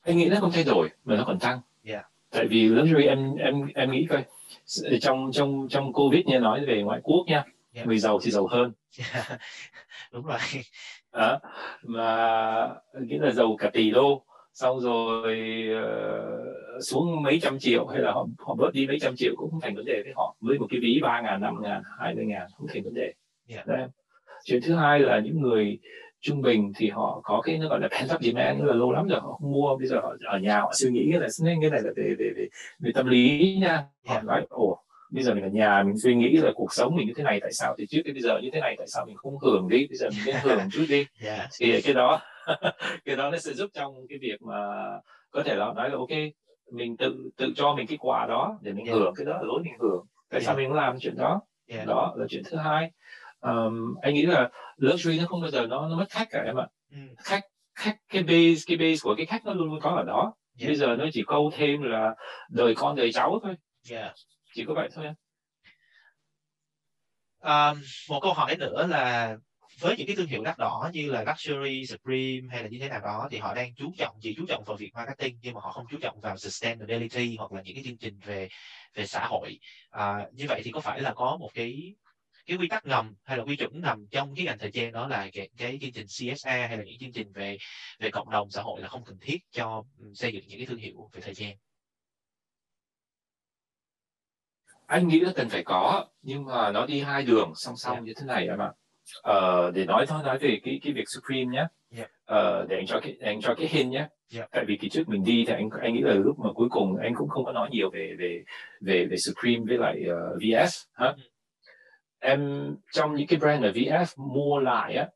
[0.01, 2.05] anh nghĩ nó không thay đổi mà nó còn tăng yeah.
[2.29, 4.25] tại vì luxury em em em nghĩ coi
[5.01, 7.87] trong trong trong covid như nói về ngoại quốc nha yeah.
[7.87, 9.39] người giàu thì giàu hơn yeah.
[10.11, 10.37] đúng rồi
[11.11, 11.39] à,
[11.83, 12.69] mà
[13.01, 18.11] nghĩa là giàu cả tỷ đô xong rồi uh, xuống mấy trăm triệu hay là
[18.11, 20.59] họ họ bớt đi mấy trăm triệu cũng không thành vấn đề với họ với
[20.59, 23.13] một cái ví ba ngàn năm ngàn hai mươi ngàn không thành vấn đề
[23.47, 23.67] yeah.
[23.67, 23.87] Đấy.
[24.43, 25.79] chuyện thứ hai là những người
[26.21, 29.07] trung bình thì họ có cái nó gọi là pent up demand là lâu lắm
[29.07, 31.69] rồi họ không mua bây giờ họ ở nhà họ suy nghĩ là nên cái
[31.69, 32.47] này là về về về,
[32.79, 36.37] về tâm lý nha họ nói ồ bây giờ mình ở nhà mình suy nghĩ
[36.37, 38.49] là cuộc sống mình như thế này tại sao thì trước cái bây giờ như
[38.53, 41.05] thế này tại sao mình không hưởng đi bây giờ mình nên hưởng chút đi
[41.23, 41.49] yeah.
[41.59, 42.21] thì cái đó
[43.05, 44.55] cái đó nó sẽ giúp trong cái việc mà
[45.31, 46.09] có thể là nói là ok
[46.71, 48.97] mình tự tự cho mình cái quà đó để mình yeah.
[48.97, 50.43] hưởng cái đó là lối mình hưởng tại yeah.
[50.43, 51.87] sao mình làm chuyện đó yeah.
[51.87, 52.91] đó là chuyện thứ hai
[53.41, 56.59] um, anh nghĩ là luxury nó không bao giờ nó nó mất khách cả em
[56.59, 56.97] ạ ừ.
[57.17, 57.43] khách
[57.75, 60.67] khách cái base cái base của cái khách nó luôn luôn có ở đó yeah.
[60.67, 62.15] bây giờ nó chỉ câu thêm là
[62.49, 63.55] đời con đời cháu thôi
[63.89, 64.13] yeah.
[64.53, 65.13] chỉ có vậy thôi em
[67.41, 69.37] um, một câu hỏi nữa là
[69.79, 72.89] với những cái thương hiệu đắt đỏ như là luxury, supreme hay là như thế
[72.89, 75.61] nào đó thì họ đang chú trọng chỉ chú trọng vào việc marketing nhưng mà
[75.61, 78.47] họ không chú trọng vào sustainability hoặc là những cái chương trình về
[78.93, 81.95] về xã hội à, như vậy thì có phải là có một cái
[82.45, 85.07] cái quy tắc ngầm hay là quy chuẩn nằm trong cái ngành thời trang đó
[85.07, 87.57] là cái, cái chương trình CSA hay là những chương trình về
[87.99, 90.77] về cộng đồng xã hội là không cần thiết cho xây dựng những cái thương
[90.77, 91.55] hiệu về thời trang
[94.91, 98.03] anh nghĩ là cần phải có nhưng mà nó đi hai đường song song yeah.
[98.03, 98.71] như thế này em ạ
[99.29, 102.09] uh, để nói thôi nói về cái cái việc Supreme nhé yeah.
[102.09, 104.51] uh, để anh cho cái anh cho cái hình nhé yeah.
[104.51, 106.97] tại vì kỳ trước mình đi thì anh anh nghĩ là lúc mà cuối cùng
[106.97, 108.43] anh cũng không có nói nhiều về về
[108.81, 111.30] về về Supreme với lại uh, VS hả mm
[112.21, 115.07] em trong những cái brand mà VF mua lại á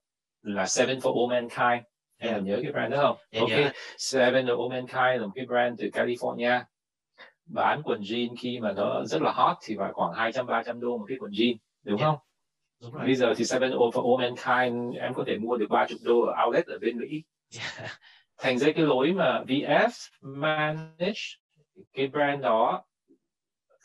[0.41, 1.85] là Seven for All Mankind
[2.17, 2.43] em yeah.
[2.43, 3.17] nhớ cái brand đó không?
[3.31, 3.73] Yeah, ok, yeah.
[3.97, 6.63] Seven for All Mankind là một cái brand từ California
[7.45, 10.97] bán quần jean khi mà nó rất là hot thì phải khoảng 200 300 đô
[10.97, 12.09] một cái quần jean đúng yeah.
[12.09, 12.19] không?
[12.81, 13.05] Đúng rồi.
[13.05, 16.45] Bây giờ thì Seven for All Mankind em có thể mua được 30 đô ở
[16.45, 17.23] outlet ở bên Mỹ.
[17.57, 17.91] Yeah.
[18.37, 21.21] Thành ra cái lối mà VF manage
[21.93, 22.85] cái brand đó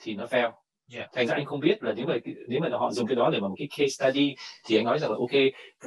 [0.00, 0.52] thì nó fail
[0.92, 1.10] Yeah.
[1.12, 2.14] thành ra anh không biết là nếu mà
[2.48, 4.98] nếu mà họ dùng cái đó để mà một cái case study thì anh nói
[4.98, 5.30] rằng là ok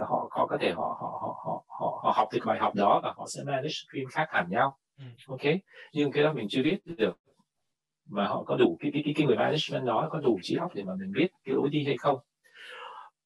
[0.09, 2.99] họ họ có thể họ họ họ họ họ, họ học được bài học đó
[3.03, 4.77] và họ sẽ manage stream khác hẳn nhau.
[4.97, 5.09] Mm.
[5.27, 5.41] ok?
[5.93, 7.19] Nhưng cái đó mình chưa biết được.
[8.09, 10.71] Mà họ có đủ cái cái cái, cái người management đó có đủ trí óc
[10.75, 12.19] để mà mình biết cái lối đi hay không?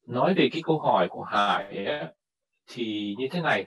[0.06, 2.04] Nói về cái câu hỏi của Hải ấy,
[2.68, 3.66] thì như thế này.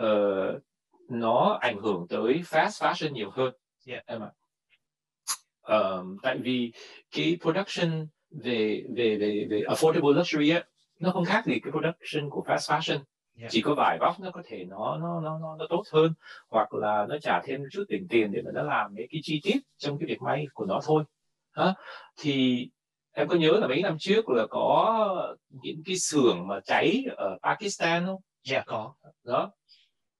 [0.00, 0.62] Uh,
[1.08, 3.54] nó ảnh hưởng tới fast fashion nhiều hơn.
[3.86, 4.06] Yeah.
[4.06, 4.30] em ạ
[5.66, 6.72] um, tại vì
[7.16, 10.64] cái production về về về về affordable luxury á
[11.00, 12.98] nó không khác gì cái production của fast fashion
[13.38, 13.50] yeah.
[13.50, 16.12] chỉ có vài góc nó có thể nó nó nó nó nó tốt hơn
[16.48, 19.40] hoặc là nó trả thêm chút tiền tiền để mà nó làm mấy cái chi
[19.42, 21.04] tiết trong cái việc may của nó thôi
[21.52, 21.74] hả
[22.16, 22.68] thì
[23.14, 27.38] em có nhớ là mấy năm trước là có những cái xưởng mà cháy ở
[27.42, 28.20] Pakistan không?
[28.42, 28.94] Dạ yeah, có.
[29.24, 29.52] Đó.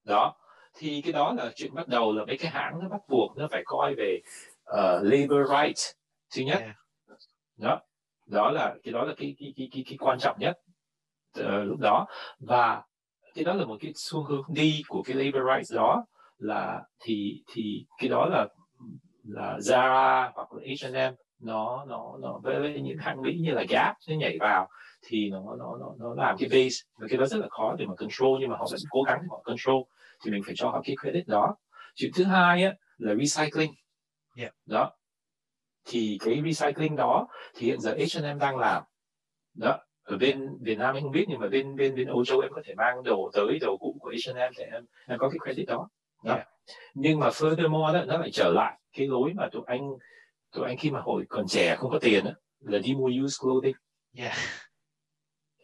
[0.04, 0.34] Đó.
[0.76, 3.48] Thì cái đó là chuyện bắt đầu là mấy cái hãng nó bắt buộc nó
[3.50, 4.20] phải coi về
[4.70, 5.78] uh, labor right
[6.36, 6.58] thứ nhất.
[6.60, 6.76] Yeah.
[7.56, 7.80] đó.
[8.26, 10.56] Đó là cái đó là cái cái cái cái, cái quan trọng nhất
[11.40, 12.06] uh, lúc đó.
[12.38, 12.82] Và
[13.34, 16.04] cái đó là một cái xu hướng đi của cái labor rights đó
[16.38, 18.48] là thì thì cái đó là
[19.24, 23.96] là Zara hoặc là H&M nó nó nó với những hãng mỹ như là Gap
[24.08, 24.68] nó nhảy vào
[25.06, 26.76] thì nó nó nó nó làm cái base.
[26.98, 29.20] Và cái đó rất là khó để mà control nhưng mà họ vẫn cố gắng
[29.30, 29.82] họ control
[30.24, 31.56] thì mình phải cho họ cái credit đó.
[31.94, 33.72] Chuyện thứ hai á là recycling
[34.36, 34.54] yeah.
[34.66, 34.92] đó
[35.84, 38.82] thì cái recycling đó thì hiện giờ H&M đang làm
[39.54, 42.40] đó ở bên Việt Nam em không biết nhưng mà bên bên bên Âu Châu
[42.40, 45.38] em có thể mang đồ tới đồ cũ của H&M để em, em có cái
[45.44, 45.88] credit đó,
[46.24, 46.34] đó.
[46.34, 46.48] Yeah.
[46.94, 49.90] nhưng mà furthermore đó, nó lại trở lại cái lối mà tụi anh
[50.52, 53.40] tụi anh khi mà hồi còn trẻ không có tiền đó, là đi mua used
[53.40, 53.76] clothing
[54.16, 54.36] yeah.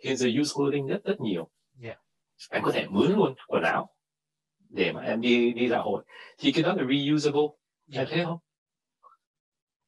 [0.04, 1.50] hiện giờ used clothing rất rất nhiều
[1.82, 1.98] yeah.
[2.50, 3.94] em có thể mướn luôn quần áo
[4.68, 6.04] để mà em đi đi dạo hội
[6.38, 7.48] thì cái đó là reusable
[7.92, 8.38] em thấy không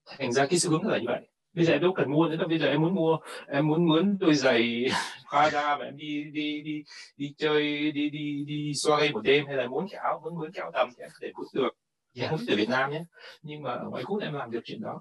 [0.06, 1.28] thành ra cái xu hướng là như vậy.
[1.54, 2.48] Bây giờ em đâu cần mua nữa đâu.
[2.48, 4.84] Bây giờ em muốn mua em muốn mướn đôi giày
[5.30, 6.82] Prada mà em đi đi đi
[7.16, 10.52] đi chơi đi đi đi xoay một đêm hay là muốn cái áo muốn mướn
[10.52, 11.70] cái áo đầm thì em có thể mướn được.
[12.14, 12.30] Yeah.
[12.30, 13.04] không ở Việt Nam nhé.
[13.42, 15.00] Nhưng mà ở ngoại quốc em làm được chuyện đó.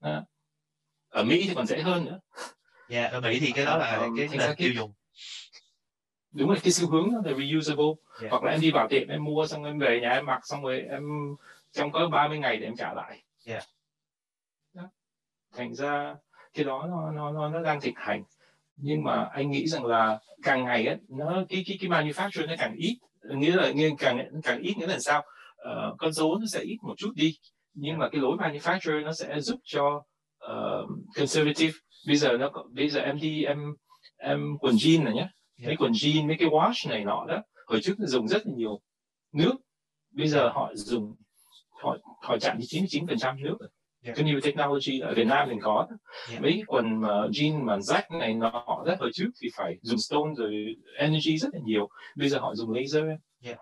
[0.00, 0.22] À.
[1.08, 2.20] ở Mỹ thì còn dễ hơn nữa.
[2.88, 4.92] Dạ yeah, ở Mỹ thì cái đó là à, cái là tiêu dùng.
[6.32, 7.84] Đúng rồi cái xu hướng đó là reusable.
[8.20, 8.30] Yeah.
[8.30, 10.62] hoặc là em đi vào tiệm em mua xong em về nhà em mặc xong
[10.62, 11.02] rồi em
[11.72, 13.64] trong có 30 ngày để em trả lại yeah.
[15.56, 16.16] Thành ra
[16.54, 18.24] cái đó nó nó nó, nó đang thịnh hành.
[18.76, 22.54] Nhưng mà anh nghĩ rằng là càng ngày ấy, nó cái cái cái manufacturer nó
[22.58, 25.22] càng ít nghĩa là nghĩa càng càng ít nghĩa là sao?
[25.62, 27.38] Uh, con số nó sẽ ít một chút đi
[27.74, 30.02] nhưng mà cái lối manufacturer nó sẽ giúp cho
[30.44, 31.72] uh, conservative.
[32.06, 33.58] Bây giờ nó bây giờ em đi em
[34.16, 35.28] em quần jean này nhé
[35.66, 38.80] mấy quần jean mấy cái wash này nọ đó hồi trước dùng rất là nhiều
[39.32, 39.54] nước.
[40.10, 41.14] Bây giờ họ dùng
[41.78, 43.58] họ họ chạm đến 99 phần trăm nước
[44.02, 44.16] Yeah.
[44.16, 45.88] Cái new technology ở Việt Nam mình có
[46.30, 46.42] yeah.
[46.42, 50.34] mấy quần mà jean mà rách này nọ đó hồi trước thì phải dùng stone
[50.36, 53.04] rồi energy rất là nhiều bây giờ họ dùng laser
[53.42, 53.58] yeah.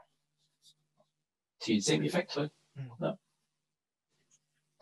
[1.61, 2.89] thì same effect thôi mm.
[3.01, 3.17] đó.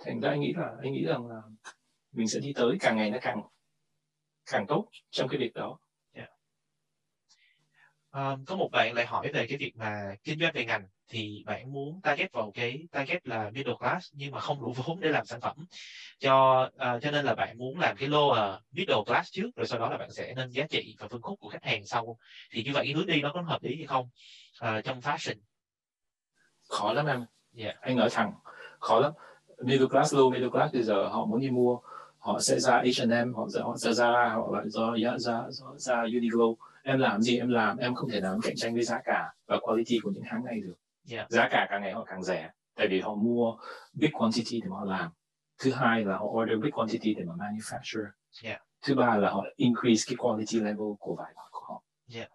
[0.05, 1.43] thành ra anh nghĩ là anh nghĩ rằng là
[2.13, 3.43] mình sẽ đi tới càng ngày nó càng
[4.51, 5.79] càng tốt trong cái việc đó
[8.11, 11.43] um, có một bạn lại hỏi về cái việc mà kinh doanh về ngành thì
[11.47, 15.09] bạn muốn target vào cái target là middle class nhưng mà không đủ vốn để
[15.09, 15.57] làm sản phẩm.
[16.19, 19.79] Cho uh, cho nên là bạn muốn làm cái lower middle class trước rồi sau
[19.79, 22.19] đó là bạn sẽ nâng giá trị và phân khúc của khách hàng sau.
[22.51, 24.09] Thì như vậy cái hướng đi nó có hợp lý hay không?
[24.65, 25.37] Uh, trong fashion.
[26.69, 27.25] Khó lắm em.
[27.57, 27.81] Yeah.
[27.81, 28.33] anh nói thẳng
[28.81, 29.13] khó lắm.
[29.63, 31.79] Middle class low middle class bây giờ họ muốn đi mua
[32.19, 35.43] họ sẽ ra H&M họ sẽ họ sẽ ra họ lại do ra ra
[35.77, 36.55] ra Uniqlo.
[36.83, 39.59] Em làm gì em làm em không thể nào cạnh tranh với giá cả và
[39.61, 40.75] quality của những hãng này được
[41.11, 41.31] yeah.
[41.31, 43.57] giá cả càng ngày họ càng rẻ tại vì họ mua
[43.93, 45.11] big quantity để mà họ làm
[45.59, 48.07] thứ hai là họ order big quantity để mà manufacture
[48.43, 48.63] yeah.
[48.83, 51.83] thứ ba là họ increase cái quality level của vải của họ
[52.15, 52.29] yeah.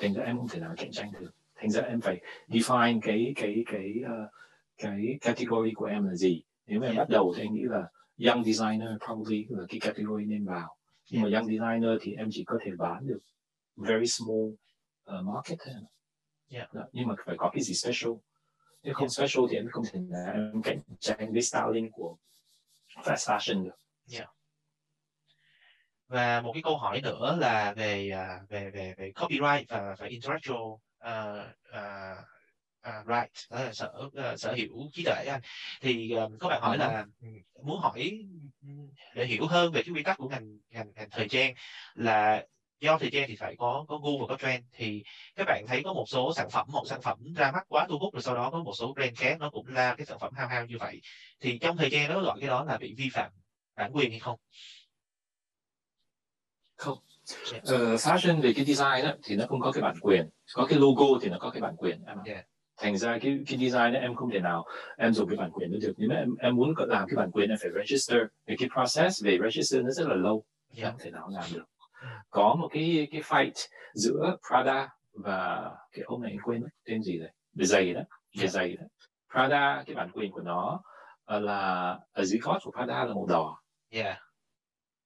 [0.00, 3.32] thành ra em không thể nào cạnh tranh được thành ra em phải define cái
[3.36, 4.30] cái cái uh,
[4.78, 7.08] cái category của em là gì nếu mà em yeah.
[7.08, 7.88] bắt đầu thì anh nghĩ là
[8.26, 10.76] young designer probably là cái category nên vào
[11.10, 11.32] nhưng yeah.
[11.32, 13.20] mà young designer thì em chỉ có thể bán được
[13.76, 14.46] very small
[15.18, 15.74] uh, market thôi
[16.50, 16.68] yeah.
[16.92, 18.12] Nhưng mà phải có cái gì special
[18.82, 19.12] nếu không yeah.
[19.12, 20.00] special thì em không thể
[20.34, 22.16] em cạnh tranh với styling của
[22.94, 23.78] fast fashion được
[24.12, 24.28] yeah.
[26.08, 30.06] và một cái câu hỏi nữa là về uh, về về về copyright và và
[30.06, 30.80] intellectual uh,
[31.68, 32.18] uh,
[32.88, 35.40] uh, right đó là sở uh, sở hữu trí tuệ anh
[35.80, 37.06] thì uh, có bạn hỏi là
[37.62, 38.26] muốn hỏi
[39.14, 41.54] để hiểu hơn về cái quy tắc của ngành ngành, ngành thời trang
[41.94, 42.46] là
[42.80, 44.64] do thời gian thì phải có có gu và có trend.
[44.72, 45.02] Thì
[45.36, 47.98] các bạn thấy có một số sản phẩm một sản phẩm ra mắt quá thu
[47.98, 50.32] hút rồi sau đó có một số brand khác nó cũng ra cái sản phẩm
[50.36, 51.00] hao hao như vậy.
[51.40, 53.30] Thì trong thời gian đó gọi cái đó là bị vi phạm
[53.76, 54.38] bản quyền hay không?
[56.76, 56.98] Không.
[57.52, 57.64] Yeah.
[57.64, 60.28] uh, fashion về cái design đó, thì nó không có cái bản quyền.
[60.54, 62.44] Có cái logo thì nó có cái bản quyền em yeah.
[62.76, 64.66] thành ra cái cái design đó, em không thể nào
[64.98, 65.94] em dùng cái bản quyền được.
[65.96, 68.20] Nếu mà em em muốn làm cái bản quyền em phải register.
[68.46, 70.44] Về cái process về register nó rất là lâu
[70.76, 70.86] yeah.
[70.86, 71.64] em không thể nào làm được
[72.30, 77.18] có một cái cái fight giữa Prada và cái ông này quên mất tên gì
[77.18, 78.00] rồi về giày đó
[78.36, 78.50] về yeah.
[78.50, 78.84] giày đó
[79.32, 80.82] Prada cái bản quyền của nó
[81.36, 83.60] uh, là ở dưới code của Prada là màu đỏ
[83.90, 84.18] yeah.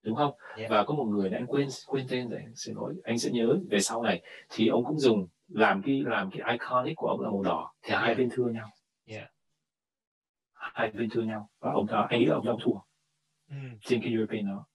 [0.03, 0.71] đúng không yeah.
[0.71, 3.81] và có một người anh quên quên tên rồi xin lỗi anh sẽ nhớ về
[3.81, 7.43] sau này thì ông cũng dùng làm cái làm cái iconic của ông là màu
[7.43, 8.03] đỏ thì yeah.
[8.03, 8.69] hai bên thưa nhau
[9.07, 9.31] yeah.
[10.53, 12.79] hai bên thưa nhau và ông đó anh nghĩ là ông đó thua
[13.49, 13.79] mm.
[13.81, 14.67] trên cái European đó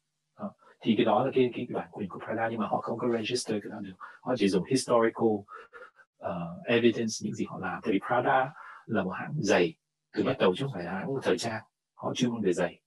[0.82, 3.08] thì cái đó là cái cái bản quyền của Prada nhưng mà họ không có
[3.18, 7.80] register cái đó được họ chỉ dùng historical uh, evidence những gì họ làm.
[7.84, 8.54] Tại vì Prada
[8.86, 9.76] là một hãng giày.
[10.14, 11.64] Từ bắt đầu chứ không phải là hãng thời trang.
[11.96, 12.82] Họ chuyên môn về giày.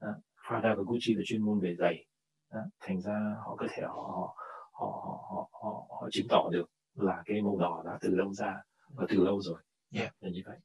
[0.00, 0.08] Đó.
[0.48, 2.06] Prada và Gucci là chuyên môn về giày.
[2.52, 2.60] Đó.
[2.80, 4.36] thành ra họ có thể họ họ
[4.72, 8.62] họ họ, họ, họ chứng tỏ được là cái màu đỏ đã từ lâu ra
[8.88, 9.62] và từ lâu rồi.
[9.92, 10.14] Yeah.
[10.20, 10.58] là như vậy.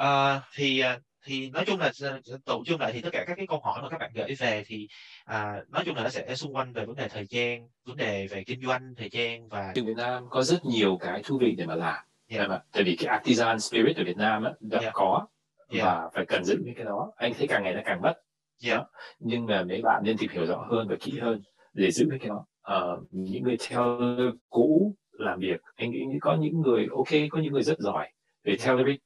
[0.00, 1.92] Uh, thì uh, thì nói chung là
[2.44, 4.64] tụ chung lại thì tất cả các cái câu hỏi mà các bạn gửi về
[4.66, 4.88] thì
[5.24, 8.26] à, nói chung là nó sẽ xung quanh về vấn đề thời gian vấn đề
[8.26, 11.66] về kinh doanh thời gian và Việt Nam có rất nhiều cái thú vị để
[11.66, 12.48] mà làm yeah.
[12.48, 14.94] mà tại vì cái artisan spirit ở Việt Nam á, đã yeah.
[14.94, 15.26] có
[15.68, 15.86] yeah.
[15.86, 18.14] và phải cần giữ cái đó anh thấy càng ngày nó càng mất
[18.64, 18.84] yeah.
[19.18, 22.28] nhưng mà mấy bạn nên tìm hiểu rõ hơn và kỹ hơn để giữ cái
[22.28, 23.98] đó uh, những người theo
[24.50, 28.10] cũ làm việc anh nghĩ có những người ok có những người rất giỏi
[28.44, 28.98] về tailoring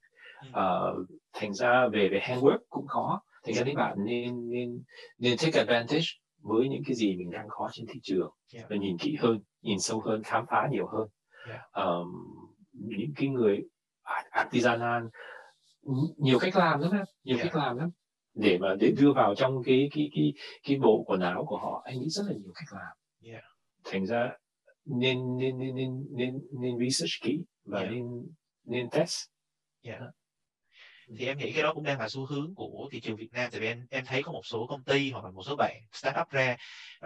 [0.48, 4.82] uh, thành ra về về handwork cũng có thành ra các bạn nên nên
[5.18, 6.06] nên take advantage
[6.42, 8.66] với những cái gì mình đang có trên thị trường yeah.
[8.70, 11.08] và nhìn kỹ hơn nhìn sâu hơn khám phá nhiều hơn
[11.48, 11.72] yeah.
[11.72, 12.08] um,
[12.72, 13.62] những cái người
[14.30, 15.02] artisanal
[16.16, 16.90] nhiều cách làm lắm
[17.24, 17.52] nhiều yeah.
[17.52, 17.90] cách làm lắm
[18.34, 20.32] để mà để đưa vào trong cái cái cái
[20.62, 22.96] cái bộ quần áo của họ anh nghĩ rất là nhiều cách làm
[23.32, 23.44] yeah.
[23.84, 24.30] thành ra
[24.84, 27.92] nên nên nên nên nên, nên research kỹ và yeah.
[27.92, 28.04] nên
[28.64, 29.28] nên test
[29.82, 30.00] yeah
[31.16, 33.50] thì em nghĩ cái đó cũng đang là xu hướng của thị trường Việt Nam.
[33.50, 35.74] Tại vì em em thấy có một số công ty hoặc là một số bạn
[35.92, 36.56] startup ra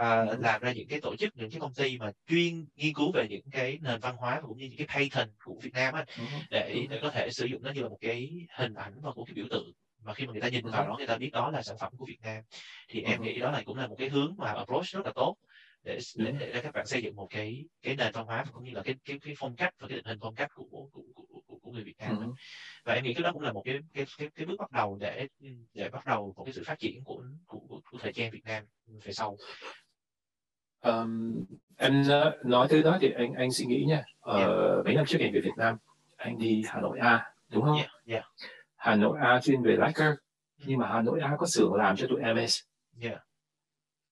[0.00, 3.12] uh, làm ra những cái tổ chức những cái công ty mà chuyên nghiên cứu
[3.12, 6.04] về những cái nền văn hóa cũng như những cái pattern của Việt Nam á
[6.50, 9.24] để để có thể sử dụng nó như là một cái hình ảnh và một
[9.26, 9.72] cái biểu tượng
[10.04, 11.92] mà khi mà người ta nhìn vào đó người ta biết đó là sản phẩm
[11.98, 12.42] của Việt Nam.
[12.88, 15.36] Thì em nghĩ đó là cũng là một cái hướng mà approach rất là tốt
[15.84, 18.72] để để, để các bạn xây dựng một cái cái nền văn hóa cũng như
[18.74, 21.58] là cái cái cái phong cách và cái định hình phong cách của của của,
[21.60, 22.26] của, người Việt Nam ừ.
[22.84, 24.98] và em nghĩ cái đó cũng là một cái cái cái, cái bước bắt đầu
[25.00, 25.28] để
[25.74, 28.44] để bắt đầu một cái sự phát triển của của, của, của thời trang Việt
[28.44, 28.64] Nam
[29.04, 29.36] về sau
[30.80, 31.44] um,
[31.76, 34.84] anh uh, nói tới đó thì anh anh suy nghĩ nha ờ, yeah.
[34.84, 35.76] mấy năm trước anh về Việt Nam
[36.16, 37.76] anh đi Hà Nội A đúng không?
[37.76, 38.24] Yeah, yeah.
[38.76, 40.14] Hà Nội A chuyên về lacquer
[40.66, 42.60] nhưng mà Hà Nội A có xưởng làm cho tụi MS
[43.00, 43.22] yeah.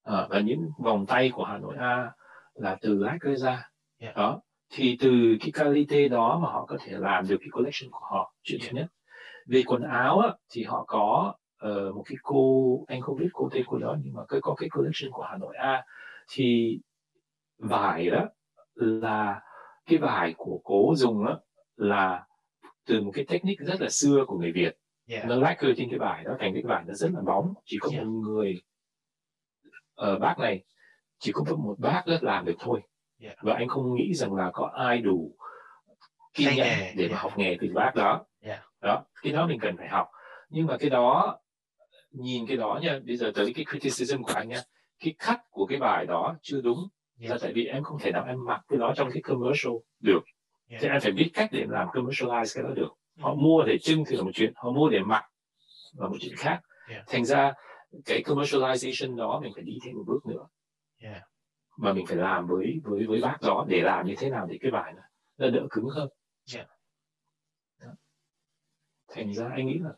[0.02, 2.12] À, và những vòng tay của Hà Nội A
[2.54, 4.16] là từ lacquer ra yeah.
[4.16, 4.40] đó
[4.70, 8.34] thì từ cái quality đó mà họ có thể làm được cái collection của họ
[8.42, 8.72] chuyện yeah.
[8.72, 8.86] thứ nhất
[9.46, 11.34] về quần áo á, thì họ có
[11.66, 14.54] uh, một cái cô anh không biết cô tên cô đó nhưng mà cái có
[14.54, 15.84] cái collection của Hà Nội A
[16.32, 16.78] thì
[17.58, 18.28] vải đó
[18.74, 19.40] là
[19.86, 21.40] cái vải của cố dùng đó
[21.76, 22.26] là
[22.86, 24.76] từ một cái technique rất là xưa của người Việt
[25.08, 25.26] yeah.
[25.26, 27.88] nó lacquer trên cái vải đó thành cái vải nó rất là bóng chỉ có
[27.92, 28.06] yeah.
[28.06, 28.62] một người
[30.12, 30.64] uh, bác này
[31.18, 32.80] chỉ có một bác rất làm được thôi
[33.20, 33.36] yeah.
[33.42, 35.36] và anh không nghĩ rằng là có ai đủ
[36.34, 38.60] kiên nhẫn để mà học nghề từ bác đó yeah.
[38.80, 40.08] đó cái đó mình cần phải học
[40.48, 41.38] nhưng mà cái đó
[42.10, 44.62] nhìn cái đó nha bây giờ tới cái criticism của anh nha
[45.00, 46.88] cái cắt của cái bài đó chưa đúng
[47.20, 47.30] yeah.
[47.30, 50.20] là tại vì em không thể nào em mặc cái đó trong cái commercial được
[50.68, 50.82] yeah.
[50.82, 54.04] thì em phải biết cách để làm commercialize cái đó được họ mua để trưng
[54.08, 55.24] thì là một chuyện họ mua để mặc
[55.96, 57.04] là một chuyện khác yeah.
[57.06, 57.52] thành ra
[58.04, 60.46] cái commercialization đó mình phải đi thêm một bước nữa
[60.98, 61.22] yeah.
[61.76, 64.58] mà mình phải làm với với với bác đó để làm như thế nào để
[64.60, 64.94] cái bài
[65.38, 66.08] nó đỡ cứng hơn
[66.54, 66.68] yeah.
[69.08, 69.90] thành ra anh nghĩ là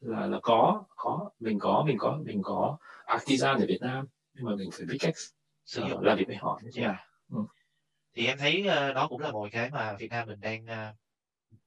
[0.00, 4.44] là là có có mình có mình có mình có artisan ở Việt Nam nhưng
[4.44, 5.14] mà mình phải biết cách
[5.64, 6.96] sử dụng làm việc với họ như thế nào
[7.30, 7.38] ừ.
[8.14, 10.96] thì em thấy uh, đó cũng là một cái mà Việt Nam mình đang uh,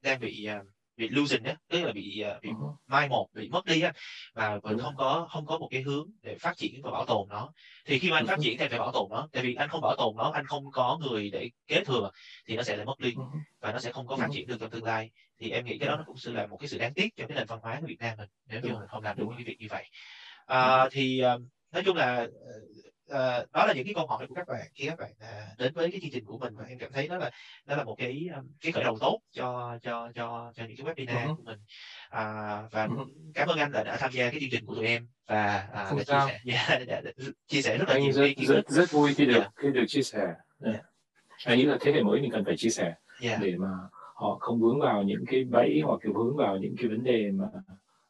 [0.02, 2.76] đang bị uh, bị losing á tức là bị bị uh-huh.
[2.88, 3.94] mai một bị mất đi á
[4.34, 7.30] và mình không có không có một cái hướng để phát triển và bảo tồn
[7.30, 7.52] nó
[7.86, 8.28] thì khi mà anh uh-huh.
[8.28, 10.46] phát triển thì phải bảo tồn nó tại vì anh không bảo tồn nó anh
[10.46, 12.12] không có người để kế thừa
[12.48, 13.40] thì nó sẽ lại mất đi uh-huh.
[13.60, 15.90] và nó sẽ không có phát triển được trong tương lai thì em nghĩ cái
[15.90, 17.78] đó nó cũng sẽ là một cái sự đáng tiếc cho cái nền văn hóa
[17.82, 19.86] của Việt Nam mình nếu như mình không làm được những cái việc như vậy
[20.46, 21.22] à, thì
[21.72, 22.28] nói chung là
[23.14, 25.74] uh, đó là những cái câu hỏi của các bạn khi các bạn uh, đến
[25.74, 27.32] với cái chương trình của mình và em cảm thấy đó là
[27.66, 28.30] đó là một cái
[28.62, 31.36] cái khởi đầu tốt cho cho cho cho những cái webinar uh-huh.
[31.36, 31.60] của mình
[32.08, 33.08] uh, và uh-huh.
[33.34, 36.08] cảm ơn anh đã, đã tham gia cái chương trình của tụi em và uh,
[36.08, 37.12] đã, chia sẻ, yeah, đã, đã,
[37.48, 39.52] chia sẻ rất là nhiều rất, rất, rất vui khi được yeah.
[39.56, 40.34] khi được chia sẻ
[40.66, 40.86] yeah.
[41.46, 43.42] anh nghĩ là thế hệ mới mình cần phải chia sẻ yeah.
[43.42, 43.70] để mà
[44.16, 47.32] họ không vướng vào những cái bẫy hoặc kiểu vướng vào những cái vấn đề
[47.32, 47.46] mà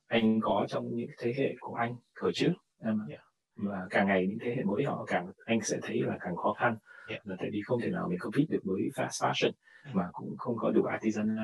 [0.08, 3.24] anh có trong những thế hệ của anh thời trước em yeah
[3.56, 6.54] mà càng ngày những thế hệ mới họ càng anh sẽ thấy là càng khó
[6.54, 6.78] khăn
[7.08, 7.28] yeah.
[7.28, 9.52] là tại vì không thể nào mình compete được với fast fashion
[9.86, 9.98] mm.
[9.98, 11.36] mà cũng không có đủ artisan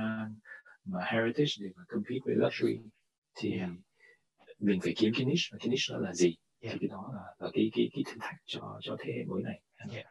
[0.85, 2.79] mà heritage để mà compete với luxury
[3.35, 3.69] thì yeah.
[4.59, 6.73] mình phải kiếm cái niche và cái niche đó là gì yeah.
[6.73, 9.43] thì cái đó là, là cái cái cái thử thách cho cho thế hệ mới
[9.43, 9.61] này
[9.93, 10.07] yeah.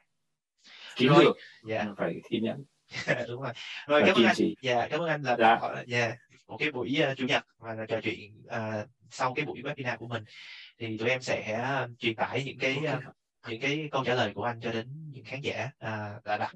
[0.97, 1.25] kiếm rồi.
[1.25, 1.37] được
[1.69, 1.89] yeah.
[1.97, 2.65] phải kiên nhẫn
[3.29, 3.53] đúng rồi
[3.87, 5.59] rồi cảm ơn anh dạ cảm ơn anh là dạ.
[5.99, 6.19] yeah.
[6.47, 10.07] một cái buổi uh, chủ nhật mà trò chuyện uh, sau cái buổi webinar của
[10.07, 10.25] mình
[10.79, 13.01] thì tụi em sẽ à, truyền tải những cái à,
[13.49, 16.55] những cái câu trả lời của anh cho đến những khán giả à, đã đặt